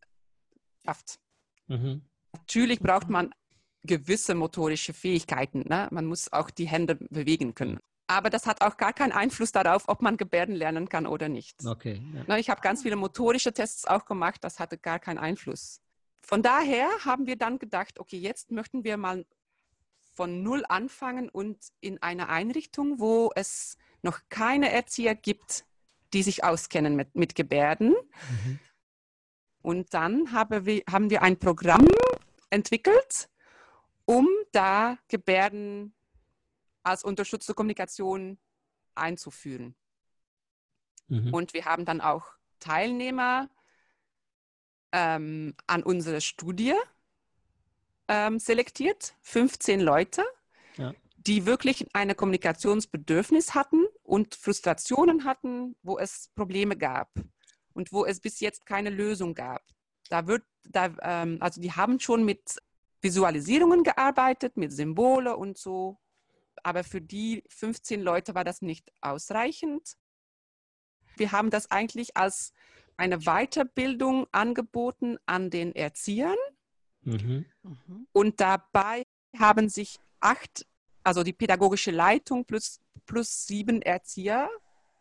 [0.84, 1.20] schafft.
[1.66, 2.02] Mhm.
[2.32, 3.34] Natürlich braucht man
[3.82, 5.64] gewisse motorische Fähigkeiten.
[5.68, 5.88] Ne?
[5.90, 7.78] Man muss auch die Hände bewegen können.
[8.06, 11.64] Aber das hat auch gar keinen Einfluss darauf, ob man Gebärden lernen kann oder nicht.
[11.64, 12.02] Okay.
[12.12, 12.24] Ja.
[12.26, 15.80] Ne, ich habe ganz viele motorische Tests auch gemacht, das hatte gar keinen Einfluss.
[16.20, 19.24] Von daher haben wir dann gedacht, okay, jetzt möchten wir mal
[20.12, 25.64] von Null anfangen und in einer Einrichtung, wo es noch keine Erzieher gibt,
[26.12, 27.90] die sich auskennen mit, mit Gebärden.
[27.90, 28.58] Mhm.
[29.62, 31.86] Und dann haben wir, haben wir ein Programm
[32.50, 33.29] entwickelt,
[34.10, 35.94] um da Gebärden
[36.82, 38.38] als unterstützte Kommunikation
[38.96, 39.76] einzuführen.
[41.06, 41.32] Mhm.
[41.32, 42.24] Und wir haben dann auch
[42.58, 43.48] Teilnehmer
[44.90, 46.74] ähm, an unserer Studie
[48.08, 50.24] ähm, selektiert, 15 Leute,
[50.76, 50.92] ja.
[51.16, 57.12] die wirklich ein Kommunikationsbedürfnis hatten und Frustrationen hatten, wo es Probleme gab
[57.74, 59.62] und wo es bis jetzt keine Lösung gab.
[60.08, 62.58] Da wird, da, ähm, also die haben schon mit
[63.00, 65.98] Visualisierungen gearbeitet, mit Symbole und so.
[66.62, 69.96] Aber für die 15 Leute war das nicht ausreichend.
[71.16, 72.52] Wir haben das eigentlich als
[72.96, 76.36] eine Weiterbildung angeboten an den Erziehern.
[77.02, 77.46] Mhm.
[78.12, 79.04] Und dabei
[79.38, 80.66] haben sich acht,
[81.02, 84.50] also die pädagogische Leitung plus, plus sieben Erzieher,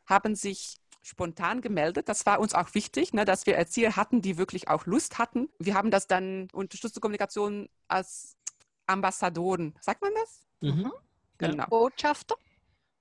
[0.05, 0.77] haben sich
[1.09, 2.07] spontan gemeldet.
[2.07, 5.49] Das war uns auch wichtig, ne, dass wir Erzieher hatten, die wirklich auch Lust hatten.
[5.57, 8.37] Wir haben das dann unterstützte Kommunikation als
[8.85, 10.47] Ambassadoren, sagt man das?
[10.61, 10.83] Mhm.
[10.83, 10.91] mhm.
[11.37, 11.65] Genau.
[11.67, 12.35] Botschafter?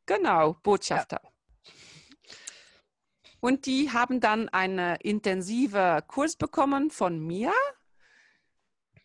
[0.07, 1.21] Genau, Botschafter.
[1.23, 1.31] Ja.
[3.41, 7.53] Und die haben dann einen intensiven Kurs bekommen von mir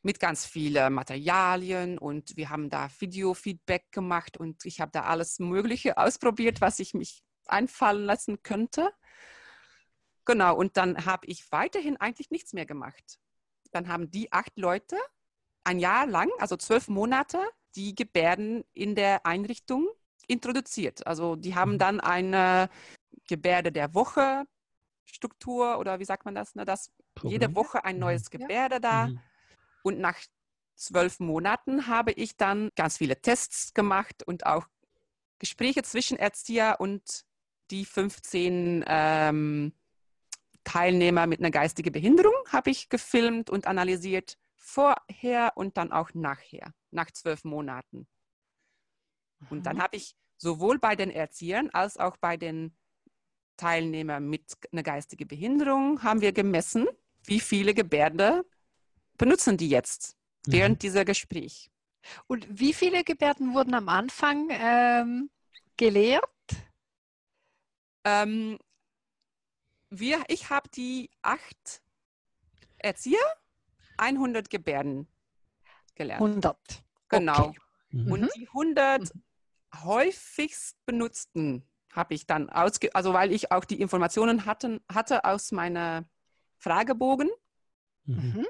[0.03, 5.39] mit ganz vielen Materialien und wir haben da Video-Feedback gemacht und ich habe da alles
[5.39, 8.91] Mögliche ausprobiert, was ich mich einfallen lassen könnte.
[10.25, 13.19] Genau, und dann habe ich weiterhin eigentlich nichts mehr gemacht.
[13.71, 14.97] Dann haben die acht Leute
[15.63, 17.39] ein Jahr lang, also zwölf Monate,
[17.75, 19.87] die Gebärden in der Einrichtung
[20.27, 21.05] introduziert.
[21.07, 21.79] Also die haben mhm.
[21.79, 22.69] dann eine
[23.27, 24.45] Gebärde der Woche
[25.05, 26.91] Struktur oder wie sagt man das, ne, dass
[27.23, 29.19] jede Woche ein neues Gebärde da mhm.
[29.83, 30.17] Und nach
[30.75, 34.65] zwölf Monaten habe ich dann ganz viele Tests gemacht und auch
[35.37, 37.25] Gespräche zwischen Erzieher und
[37.71, 39.73] die 15 ähm,
[40.63, 46.73] Teilnehmer mit einer geistigen Behinderung habe ich gefilmt und analysiert, vorher und dann auch nachher,
[46.91, 48.07] nach zwölf Monaten.
[49.49, 52.75] Und dann habe ich sowohl bei den Erziehern als auch bei den
[53.57, 56.87] Teilnehmern mit einer geistigen Behinderung haben wir gemessen,
[57.25, 58.41] wie viele Gebärden
[59.17, 60.79] benutzen die jetzt während mhm.
[60.79, 61.69] dieser Gespräch.
[62.27, 65.29] Und wie viele Gebärden wurden am Anfang ähm,
[65.77, 66.32] gelehrt?
[68.03, 68.57] Ähm,
[69.89, 71.81] wir, ich habe die acht
[72.77, 73.19] Erzieher,
[73.97, 75.07] 100 Gebärden
[75.95, 76.21] gelernt.
[76.21, 76.83] 100.
[77.09, 77.47] Genau.
[77.49, 77.59] Okay.
[77.91, 78.11] Mhm.
[78.11, 79.11] Und die 100
[79.83, 85.51] häufigst benutzten habe ich dann ausge, also weil ich auch die Informationen hatten, hatte aus
[85.51, 86.05] meiner
[86.57, 87.29] Fragebogen,
[88.05, 88.47] mhm.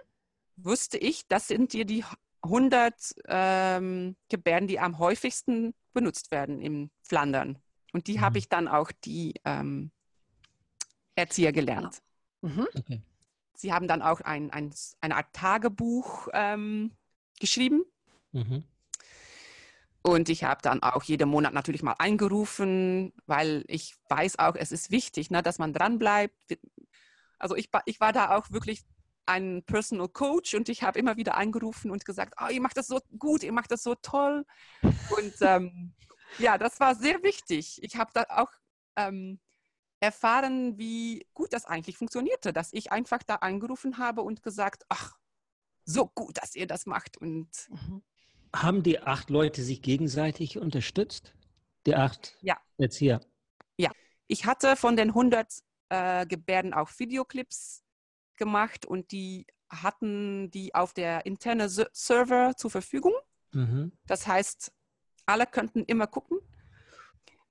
[0.56, 2.06] wusste ich, das sind dir die
[2.42, 7.62] 100 ähm, Gebärden, die am häufigsten benutzt werden in Flandern.
[7.94, 8.22] Und die mhm.
[8.22, 9.92] habe ich dann auch die ähm,
[11.16, 12.02] Erzieher gelernt.
[12.42, 12.68] Mhm.
[12.76, 13.02] Okay.
[13.56, 16.92] Sie haben dann auch ein, ein, eine Art Tagebuch ähm,
[17.40, 17.84] geschrieben.
[18.32, 18.64] Mhm.
[20.02, 24.74] Und ich habe dann auch jeden Monat natürlich mal eingerufen, weil ich weiß auch, es
[24.74, 26.58] ist wichtig, ne, dass man dranbleibt.
[27.40, 28.82] Also ich, ich war da auch wirklich
[29.26, 32.88] ein Personal Coach und ich habe immer wieder angerufen und gesagt, oh, ihr macht das
[32.88, 34.46] so gut, ihr macht das so toll.
[34.82, 35.94] Und ähm,
[36.40, 37.82] ja, das war sehr wichtig.
[37.84, 38.52] Ich habe da auch
[38.96, 39.40] ähm,
[40.00, 45.18] erfahren, wie gut das eigentlich funktionierte, dass ich einfach da angerufen habe und gesagt, ach,
[45.86, 47.18] so gut, dass ihr das macht.
[47.18, 48.04] Und mhm.
[48.54, 51.34] haben die acht Leute sich gegenseitig unterstützt?
[51.86, 52.58] Die acht ja.
[52.78, 53.22] Erzieher?
[53.78, 53.92] Ja,
[54.28, 55.48] ich hatte von den 100
[55.90, 57.84] äh, Gebärden auch Videoclips
[58.38, 63.14] gemacht und die hatten die auf der internen Server zur Verfügung.
[63.52, 63.92] Mhm.
[64.06, 64.72] Das heißt,
[65.26, 66.40] alle könnten immer gucken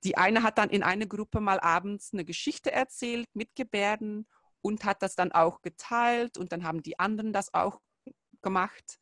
[0.03, 4.27] die eine hat dann in einer Gruppe mal abends eine Geschichte erzählt mit Gebärden
[4.61, 7.79] und hat das dann auch geteilt und dann haben die anderen das auch
[8.41, 8.99] gemacht.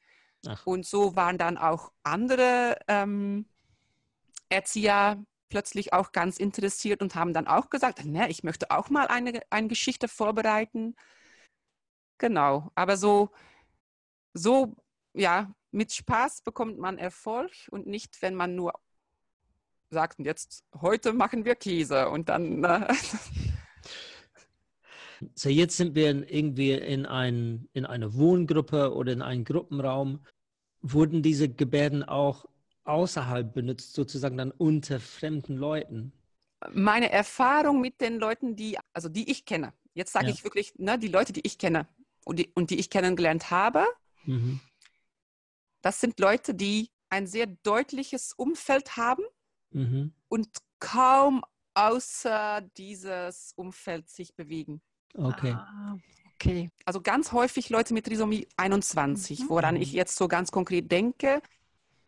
[0.47, 0.65] Ach.
[0.65, 3.45] Und so waren dann auch andere ähm,
[4.49, 9.07] Erzieher plötzlich auch ganz interessiert und haben dann auch gesagt, ne, ich möchte auch mal
[9.07, 10.95] eine, eine Geschichte vorbereiten.
[12.17, 13.31] Genau, aber so,
[14.33, 14.75] so,
[15.13, 18.73] ja, mit Spaß bekommt man Erfolg und nicht, wenn man nur
[19.89, 22.63] sagten, jetzt heute machen wir Käse und dann.
[22.63, 22.93] Äh,
[25.35, 30.25] so jetzt sind wir irgendwie in, ein, in eine Wohngruppe oder in einen Gruppenraum.
[30.81, 32.45] Wurden diese Gebärden auch
[32.85, 36.13] außerhalb benutzt, sozusagen dann unter fremden Leuten?
[36.73, 40.33] Meine Erfahrung mit den Leuten, die, also die ich kenne, jetzt sage ja.
[40.33, 41.87] ich wirklich, ne, die Leute, die ich kenne
[42.25, 43.85] und die, und die ich kennengelernt habe,
[44.25, 44.59] mhm.
[45.81, 49.23] Das sind Leute, die ein sehr deutliches Umfeld haben
[49.71, 50.13] mhm.
[50.29, 50.47] und
[50.79, 54.81] kaum außer dieses Umfeld sich bewegen.
[55.15, 55.51] Okay.
[55.51, 55.97] Ah,
[56.35, 56.69] okay.
[56.85, 59.49] Also ganz häufig Leute mit Trisomie 21, mhm.
[59.49, 61.41] woran ich jetzt so ganz konkret denke,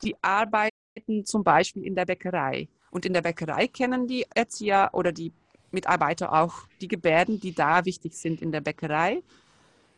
[0.02, 2.68] die arbeiten zum Beispiel in der Bäckerei.
[2.92, 5.34] Und in der Bäckerei kennen die Erzieher oder die
[5.72, 9.24] Mitarbeiter auch die Gebärden, die da wichtig sind in der Bäckerei.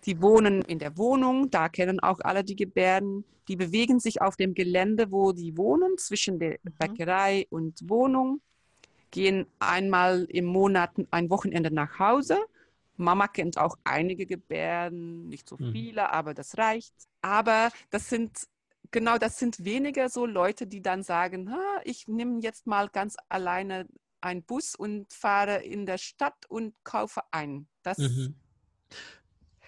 [0.05, 3.25] Die wohnen in der Wohnung, da kennen auch alle die Gebärden.
[3.47, 6.71] Die bewegen sich auf dem Gelände, wo die wohnen, zwischen der mhm.
[6.77, 8.41] Bäckerei und Wohnung,
[9.11, 12.37] gehen einmal im Monat ein Wochenende nach Hause.
[12.97, 15.71] Mama kennt auch einige Gebärden, nicht so mhm.
[15.71, 16.07] viele, mhm.
[16.07, 16.93] aber das reicht.
[17.21, 18.47] Aber das sind
[18.91, 21.49] genau, das sind weniger so Leute, die dann sagen,
[21.83, 23.87] ich nehme jetzt mal ganz alleine
[24.21, 27.67] einen Bus und fahre in der Stadt und kaufe ein.
[27.83, 28.35] Das mhm.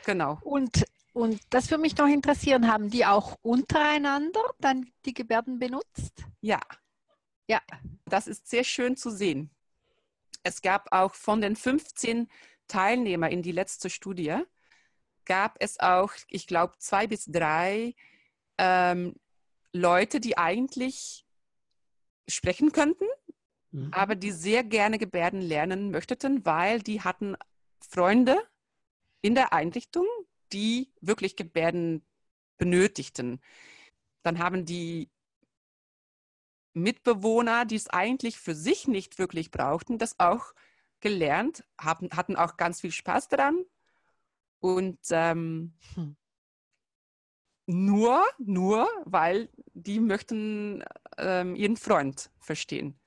[0.07, 0.39] Genau.
[0.41, 6.23] Und, und das würde mich noch interessieren, haben die auch untereinander dann die Gebärden benutzt?
[6.39, 6.61] Ja.
[7.49, 7.61] Ja.
[8.05, 9.49] Das ist sehr schön zu sehen.
[10.43, 12.29] Es gab auch von den 15
[12.69, 14.37] Teilnehmern in die letzte Studie,
[15.25, 17.93] gab es auch, ich glaube, zwei bis drei
[18.57, 19.13] ähm,
[19.73, 21.25] Leute, die eigentlich
[22.29, 23.07] sprechen könnten,
[23.71, 23.91] mhm.
[23.91, 27.35] aber die sehr gerne Gebärden lernen möchten, weil die hatten
[27.81, 28.41] Freunde,
[29.27, 30.05] in der Einrichtung,
[30.53, 32.01] die wirklich Gebärden
[32.57, 33.41] benötigten.
[34.23, 35.11] Dann haben die
[36.73, 40.53] Mitbewohner, die es eigentlich für sich nicht wirklich brauchten, das auch
[41.01, 43.65] gelernt, haben, hatten auch ganz viel Spaß daran.
[44.59, 46.15] Und ähm, hm.
[47.65, 50.85] nur, nur, weil die möchten
[51.17, 52.97] ähm, ihren Freund verstehen.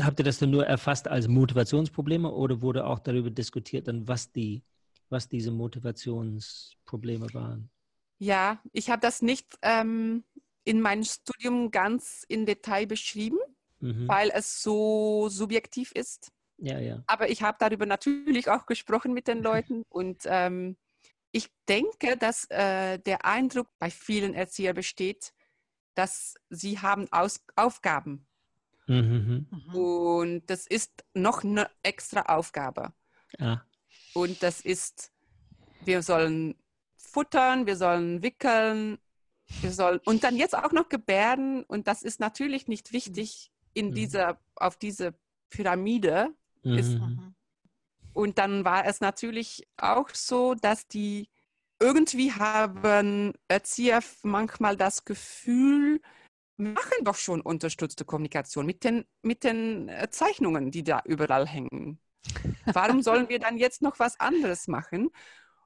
[0.00, 4.32] Habt ihr das dann nur erfasst als Motivationsprobleme oder wurde auch darüber diskutiert, dann was
[4.32, 4.64] die,
[5.08, 7.70] was diese Motivationsprobleme waren?
[8.18, 10.24] Ja, ich habe das nicht ähm,
[10.64, 13.38] in meinem Studium ganz in Detail beschrieben,
[13.78, 14.08] mhm.
[14.08, 16.32] weil es so subjektiv ist.
[16.62, 17.02] Ja, ja.
[17.08, 20.76] Aber ich habe darüber natürlich auch gesprochen mit den Leuten und ähm,
[21.32, 25.32] ich denke, dass äh, der Eindruck bei vielen Erziehern besteht,
[25.94, 28.26] dass sie haben Aus Aufgaben.
[28.86, 29.48] Mhm.
[29.50, 29.74] mhm.
[29.74, 32.92] Und das ist noch eine extra Aufgabe.
[33.38, 33.64] Ja.
[34.14, 35.12] Und das ist,
[35.84, 36.54] wir sollen
[36.96, 38.98] futtern, wir sollen wickeln,
[39.60, 41.64] wir sollen und dann jetzt auch noch gebärden.
[41.64, 43.94] Und das ist natürlich nicht wichtig in mhm.
[43.94, 45.14] dieser, auf diese
[45.50, 46.34] Pyramide.
[46.62, 46.78] Mhm.
[46.78, 47.34] Ist, mhm.
[48.12, 51.28] und dann war es natürlich auch so, dass die
[51.80, 56.00] irgendwie haben Erzieher manchmal das Gefühl,
[56.56, 61.98] machen doch schon unterstützte Kommunikation mit den, mit den äh, Zeichnungen, die da überall hängen.
[62.66, 65.10] Warum sollen wir dann jetzt noch was anderes machen?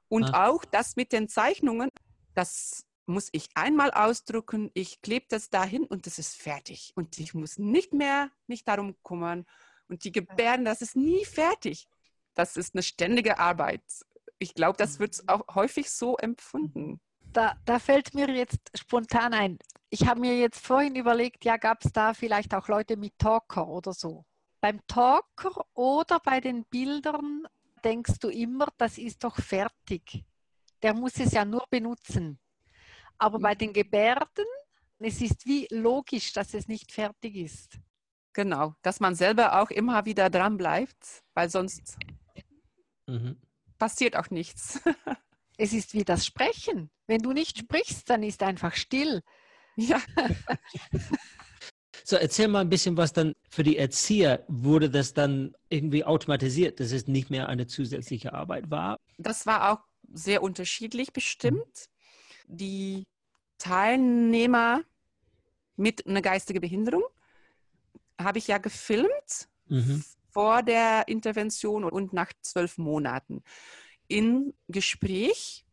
[0.09, 0.47] Und ah.
[0.47, 1.89] auch das mit den Zeichnungen,
[2.33, 6.91] das muss ich einmal ausdrucken, ich klebe das dahin und das ist fertig.
[6.95, 9.45] Und ich muss nicht mehr mich darum kümmern.
[9.87, 11.87] Und die Gebärden, das ist nie fertig.
[12.35, 13.83] Das ist eine ständige Arbeit.
[14.39, 15.29] Ich glaube, das wird mhm.
[15.29, 16.99] auch häufig so empfunden.
[17.33, 19.59] Da, da fällt mir jetzt spontan ein.
[19.89, 23.67] Ich habe mir jetzt vorhin überlegt, ja, gab es da vielleicht auch Leute mit Talker
[23.67, 24.25] oder so?
[24.59, 27.47] Beim Talker oder bei den Bildern
[27.83, 30.25] denkst du immer, das ist doch fertig.
[30.81, 32.39] Der muss es ja nur benutzen.
[33.17, 34.45] Aber bei den Gebärden,
[34.99, 37.79] es ist wie logisch, dass es nicht fertig ist.
[38.37, 41.97] Genau, dass man selber auch immer wieder dran bleibt, weil sonst
[43.07, 43.41] mhm.
[43.79, 44.79] passiert auch nichts.
[45.57, 46.91] es ist wie das Sprechen.
[47.07, 49.23] Wenn du nicht sprichst, dann ist einfach still.
[49.75, 49.99] Ja.
[52.03, 56.79] So, erzähl mal ein bisschen, was dann für die Erzieher wurde das dann irgendwie automatisiert,
[56.79, 58.97] dass es nicht mehr eine zusätzliche Arbeit war?
[59.17, 59.83] Das war auch
[60.13, 61.89] sehr unterschiedlich bestimmt.
[62.45, 63.07] Die
[63.57, 64.83] Teilnehmer
[65.75, 67.03] mit einer geistigen Behinderung
[68.19, 70.03] habe ich ja gefilmt mhm.
[70.31, 73.43] vor der Intervention und nach zwölf Monaten
[74.07, 75.65] in Gespräch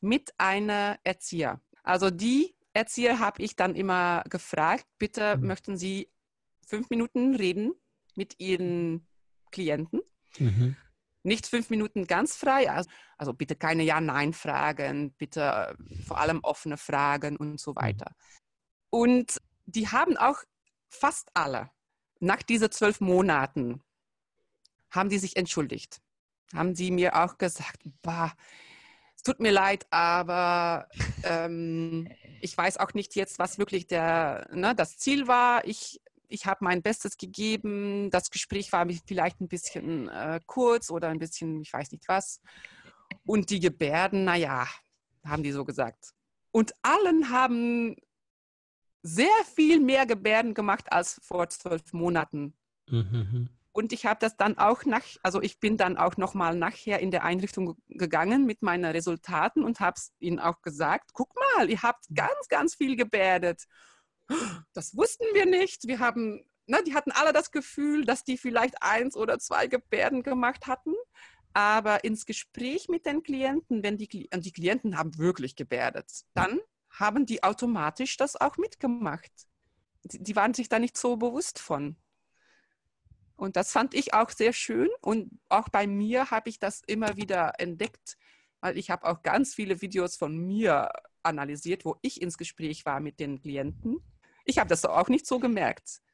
[0.00, 1.60] mit einer Erzieher.
[1.82, 5.46] Also die Erzieher habe ich dann immer gefragt, bitte mhm.
[5.46, 6.08] möchten Sie
[6.66, 7.72] fünf Minuten reden
[8.14, 9.06] mit Ihren
[9.50, 10.00] Klienten?
[10.38, 10.76] Mhm.
[11.24, 17.36] Nicht fünf Minuten ganz frei, also, also bitte keine Ja-Nein-Fragen, bitte vor allem offene Fragen
[17.36, 17.76] und so mhm.
[17.76, 18.16] weiter.
[18.90, 20.42] Und die haben auch
[20.88, 21.70] fast alle
[22.22, 23.82] nach diesen zwölf Monaten
[24.90, 26.00] haben die sich entschuldigt.
[26.54, 28.32] Haben sie mir auch gesagt, bah,
[29.16, 30.88] es tut mir leid, aber
[31.24, 32.08] ähm,
[32.40, 35.66] ich weiß auch nicht jetzt, was wirklich der, ne, das Ziel war.
[35.66, 38.10] Ich, ich habe mein Bestes gegeben.
[38.10, 42.40] Das Gespräch war vielleicht ein bisschen äh, kurz oder ein bisschen, ich weiß nicht was.
[43.26, 44.68] Und die Gebärden, naja,
[45.24, 46.12] haben die so gesagt.
[46.52, 47.96] Und allen haben
[49.02, 52.54] sehr viel mehr Gebärden gemacht als vor zwölf Monaten.
[52.88, 53.48] Mhm.
[53.72, 57.10] Und ich habe das dann auch nach, also ich bin dann auch nochmal nachher in
[57.10, 61.82] der Einrichtung gegangen mit meinen Resultaten und habe es ihnen auch gesagt, guck mal, ihr
[61.82, 63.64] habt ganz, ganz viel gebärdet.
[64.74, 65.86] Das wussten wir nicht.
[65.86, 70.22] Wir haben, ne, die hatten alle das Gefühl, dass die vielleicht eins oder zwei Gebärden
[70.22, 70.92] gemacht hatten.
[71.54, 76.60] Aber ins Gespräch mit den Klienten, wenn die, die Klienten haben wirklich gebärdet, dann
[76.92, 79.32] haben die automatisch das auch mitgemacht.
[80.04, 81.96] Die, die waren sich da nicht so bewusst von.
[83.36, 84.88] Und das fand ich auch sehr schön.
[85.00, 88.16] Und auch bei mir habe ich das immer wieder entdeckt,
[88.60, 90.90] weil ich habe auch ganz viele Videos von mir
[91.22, 93.98] analysiert, wo ich ins Gespräch war mit den Klienten.
[94.44, 96.00] Ich habe das auch nicht so gemerkt.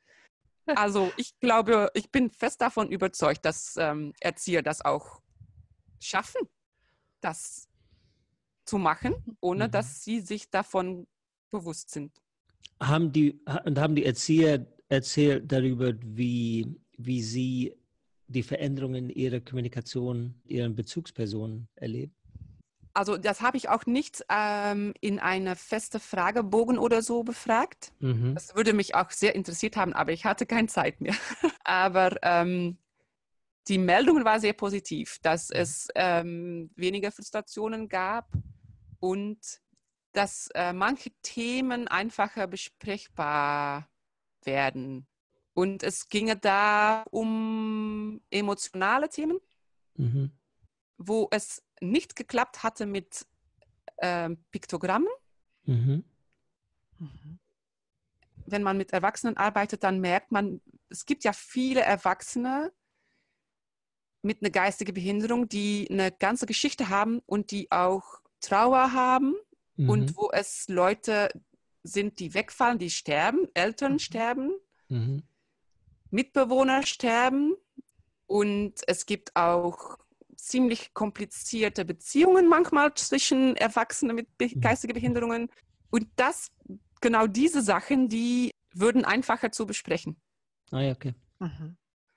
[0.77, 5.23] Also ich glaube, ich bin fest davon überzeugt, dass ähm, Erzieher das auch
[5.99, 6.43] schaffen,
[7.23, 7.68] das
[8.69, 9.71] zu machen, ohne mhm.
[9.71, 11.07] dass sie sich davon
[11.51, 12.13] bewusst sind.
[12.81, 17.75] Haben die, haben die Erzieher erzählt darüber, wie wie Sie
[18.27, 22.15] die Veränderungen Ihrer Kommunikation, Ihren Bezugspersonen erleben?
[22.93, 27.93] Also das habe ich auch nicht ähm, in einer feste Fragebogen oder so befragt.
[28.01, 28.35] Mhm.
[28.35, 31.15] Das würde mich auch sehr interessiert haben, aber ich hatte keine Zeit mehr.
[31.65, 32.77] aber ähm,
[33.69, 38.29] die Meldung war sehr positiv, dass es ähm, weniger Frustrationen gab
[39.01, 39.61] und
[40.13, 43.89] dass äh, manche Themen einfacher besprechbar
[44.43, 45.07] werden.
[45.55, 49.39] Und es ginge da um emotionale Themen,
[49.95, 50.33] mhm.
[50.97, 53.27] wo es nicht geklappt hatte mit
[53.97, 55.09] äh, Piktogrammen.
[55.65, 56.05] Mhm.
[56.99, 57.39] Mhm.
[58.47, 62.73] Wenn man mit Erwachsenen arbeitet, dann merkt man, es gibt ja viele Erwachsene
[64.23, 69.35] mit einer geistigen Behinderung, die eine ganze Geschichte haben und die auch Trauer haben
[69.77, 69.91] mhm.
[69.91, 71.29] und wo es Leute
[71.83, 73.99] sind, die wegfallen, die sterben, Eltern mhm.
[73.99, 74.53] sterben,
[74.89, 75.23] mhm.
[76.11, 77.55] Mitbewohner sterben
[78.27, 79.99] und es gibt auch
[80.37, 84.61] ziemlich komplizierte Beziehungen manchmal zwischen Erwachsenen mit mhm.
[84.61, 85.51] geistigen Behinderungen.
[85.91, 86.51] Und das,
[87.01, 90.21] genau diese Sachen, die würden einfacher zu besprechen.
[90.71, 91.15] Ah ja, okay.
[91.39, 91.77] Mhm.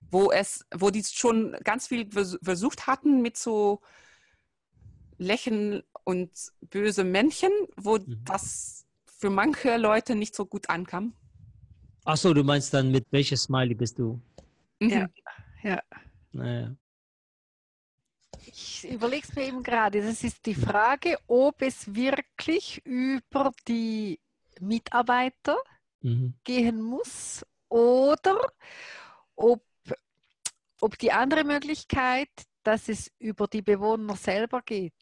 [0.10, 3.82] Wo es, wo die schon ganz viel versucht hatten mit so
[5.18, 6.32] Lächeln und
[6.62, 8.24] böse Männchen, wo mhm.
[8.26, 11.14] das für manche Leute nicht so gut ankam.
[12.04, 14.20] Ach so, du meinst dann mit welches Smiley bist du?
[14.80, 14.90] Mhm.
[14.90, 15.08] Ja,
[15.64, 15.82] ja.
[16.32, 16.76] Naja.
[18.46, 20.02] Ich überlege es mir eben gerade.
[20.02, 24.20] Das ist die Frage, ob es wirklich über die
[24.60, 25.58] Mitarbeiter
[26.02, 26.34] mhm.
[26.44, 28.40] gehen muss oder
[29.36, 29.64] ob,
[30.80, 32.30] ob die andere Möglichkeit,
[32.64, 34.94] dass es über die Bewohner selber geht.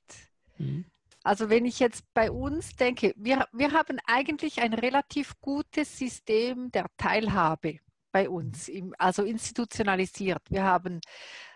[0.59, 0.85] Mhm.
[1.23, 6.71] Also wenn ich jetzt bei uns denke, wir, wir haben eigentlich ein relativ gutes System
[6.71, 7.79] der Teilhabe
[8.11, 10.41] bei uns, im, also institutionalisiert.
[10.49, 11.01] Wir haben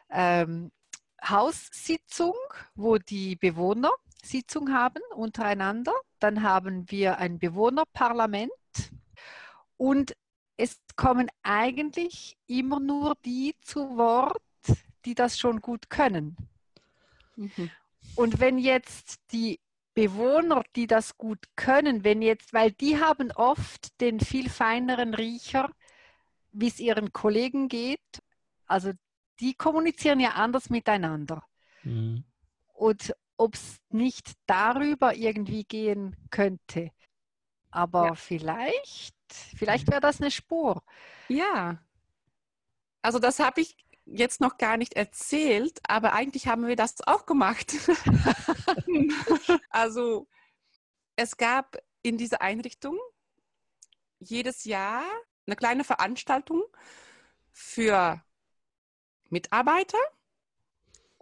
[0.10, 0.72] ähm,
[1.24, 2.36] Haussitzung,
[2.76, 3.91] wo die Bewohner
[4.24, 5.93] Sitzung haben untereinander.
[6.20, 8.51] Dann haben wir ein Bewohnerparlament
[9.78, 10.16] und
[10.58, 14.41] es kommen eigentlich immer nur die zu Wort,
[15.06, 16.38] die das schon gut können.
[17.36, 17.72] Mhm.
[18.16, 19.59] Und wenn jetzt die
[19.93, 25.70] Bewohner, die das gut können, wenn jetzt, weil die haben oft den viel feineren Riecher,
[26.51, 28.22] wie es ihren Kollegen geht.
[28.66, 28.91] Also
[29.39, 31.43] die kommunizieren ja anders miteinander.
[31.84, 32.24] Mhm.
[32.74, 36.91] Und ob es nicht darüber irgendwie gehen könnte.
[37.70, 38.16] Aber ja.
[38.16, 39.16] vielleicht,
[39.57, 40.84] vielleicht wäre das eine Spur.
[41.28, 41.84] Ja.
[43.01, 43.76] Also das habe ich
[44.06, 47.74] jetzt noch gar nicht erzählt, aber eigentlich haben wir das auch gemacht.
[49.70, 50.28] also
[51.16, 52.99] es gab in dieser Einrichtung
[54.20, 55.04] jedes Jahr
[55.45, 56.64] eine kleine Veranstaltung
[57.51, 58.22] für
[59.30, 59.97] Mitarbeiter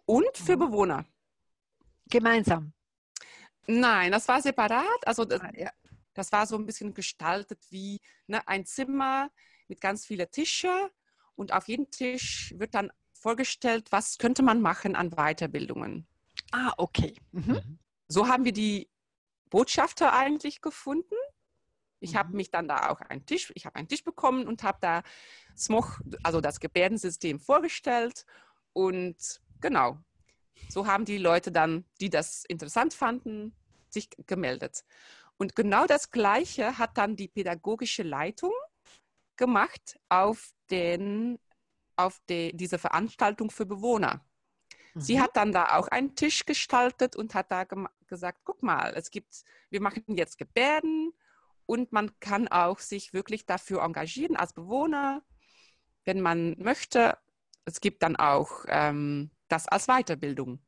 [0.06, 0.60] und für mhm.
[0.60, 1.06] Bewohner.
[2.10, 2.74] Gemeinsam?
[3.68, 5.08] Nein, das war separat.
[5.08, 5.72] Also das, ah,
[6.14, 9.32] das war so ein bisschen gestaltet wie ne, ein Zimmer
[9.68, 10.90] mit ganz vielen Tischen
[11.42, 16.06] und auf jedem Tisch wird dann vorgestellt, was könnte man machen an Weiterbildungen.
[16.52, 17.16] Ah, okay.
[17.32, 17.54] Mhm.
[17.54, 17.80] mhm.
[18.08, 18.90] So haben wir die
[19.50, 21.16] Botschafter eigentlich gefunden.
[22.00, 22.18] Ich mhm.
[22.18, 25.02] habe mich dann da auch einen Tisch, ich habe einen Tisch bekommen und habe da
[25.58, 28.26] SMOch, also das Gebärdensystem vorgestellt
[28.74, 29.98] und genau,
[30.70, 33.56] so haben die Leute dann, die das interessant fanden,
[33.90, 34.86] sich gemeldet.
[35.38, 38.54] Und genau das Gleiche hat dann die pädagogische Leitung
[39.42, 41.40] gemacht auf, den,
[41.96, 44.24] auf die, diese Veranstaltung für Bewohner.
[44.94, 45.02] Mhm.
[45.02, 47.66] Sie hat dann da auch einen Tisch gestaltet und hat da
[48.06, 51.12] gesagt, guck mal, es gibt, wir machen jetzt Gebärden
[51.66, 55.24] und man kann auch sich wirklich dafür engagieren als Bewohner,
[56.06, 57.18] wenn man möchte.
[57.66, 60.60] Es gibt dann auch ähm, das als Weiterbildung.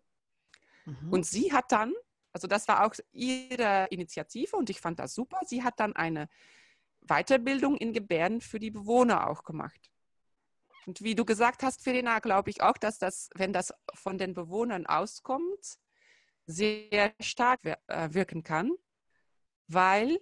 [0.85, 1.13] Mhm.
[1.13, 1.93] Und sie hat dann,
[2.31, 6.27] also das war auch ihre Initiative und ich fand das super, sie hat dann eine
[7.07, 9.91] Weiterbildung in Gebärden für die Bewohner auch gemacht.
[10.85, 14.33] Und wie du gesagt hast, Verena, glaube ich auch, dass das, wenn das von den
[14.33, 15.77] Bewohnern auskommt,
[16.45, 18.71] sehr stark äh, wirken kann,
[19.67, 20.19] weil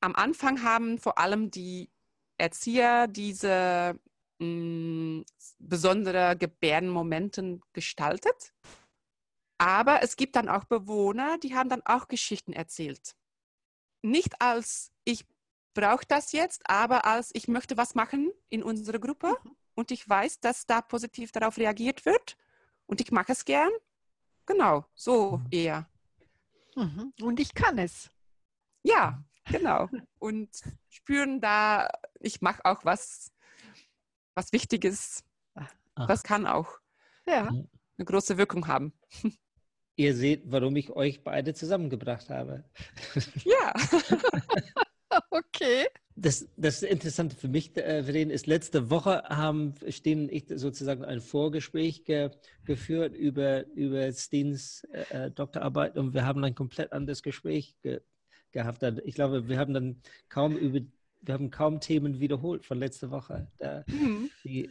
[0.00, 1.90] am Anfang haben vor allem die
[2.36, 3.98] Erzieher diese
[4.38, 5.24] mh, mm,
[5.58, 8.52] besondere Gebärdenmomente gestaltet.
[9.58, 13.16] Aber es gibt dann auch Bewohner, die haben dann auch Geschichten erzählt.
[14.02, 15.24] Nicht als ich
[15.76, 19.56] brauche das jetzt, aber als ich möchte was machen in unserer Gruppe mhm.
[19.74, 22.36] und ich weiß, dass da positiv darauf reagiert wird
[22.86, 23.70] und ich mache es gern.
[24.46, 25.46] Genau, so mhm.
[25.50, 25.88] eher.
[26.74, 27.12] Mhm.
[27.20, 28.10] Und ich kann es.
[28.82, 29.88] Ja, genau.
[30.18, 30.48] Und
[30.88, 31.88] spüren da,
[32.20, 33.32] ich mache auch was,
[34.34, 35.24] was Wichtiges.
[35.54, 36.06] Ach.
[36.06, 36.78] Das kann auch
[37.26, 37.48] ja.
[37.48, 38.92] eine große Wirkung haben.
[39.96, 42.64] Ihr seht, warum ich euch beide zusammengebracht habe.
[43.44, 43.72] Ja.
[45.30, 45.86] okay.
[46.18, 51.20] Das, das Interessante für mich, äh, Verena, ist, letzte Woche haben Steen ich sozusagen ein
[51.20, 52.30] Vorgespräch ge,
[52.64, 58.00] geführt über, über Steens äh, äh, Doktorarbeit und wir haben ein komplett anderes Gespräch ge,
[58.52, 58.82] gehabt.
[59.04, 60.00] Ich glaube, wir haben dann
[60.30, 60.80] kaum über,
[61.20, 63.48] wir haben kaum Themen wiederholt von letzter Woche.
[63.58, 64.30] Da, mhm.
[64.42, 64.70] die,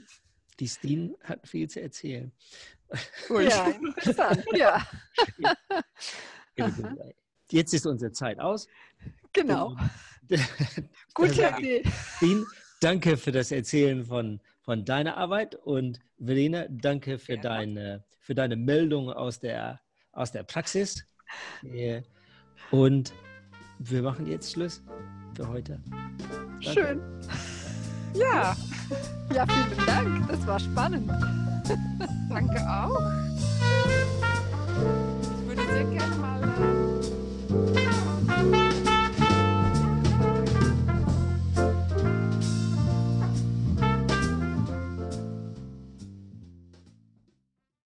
[0.59, 2.31] die Steen hat viel zu erzählen.
[3.29, 4.87] Ja, interessant, ja.
[7.51, 8.67] Jetzt ist unsere Zeit aus.
[9.33, 9.75] Genau.
[11.13, 11.83] Gute also, Idee.
[12.21, 12.45] Ihnen
[12.81, 17.41] danke für das Erzählen von, von deiner Arbeit und Verena, danke für, ja.
[17.41, 21.05] deine, für deine Meldung aus der, aus der Praxis.
[21.63, 22.03] Äh,
[22.69, 23.11] und
[23.79, 24.83] wir machen jetzt Schluss
[25.35, 25.81] für heute.
[26.63, 26.71] Danke.
[26.71, 27.01] Schön.
[28.13, 28.55] Ja.
[29.33, 30.27] ja, vielen Dank.
[30.29, 31.11] Das war spannend.
[32.29, 33.11] danke auch.
[35.21, 37.81] Ich würde sehr gerne mal.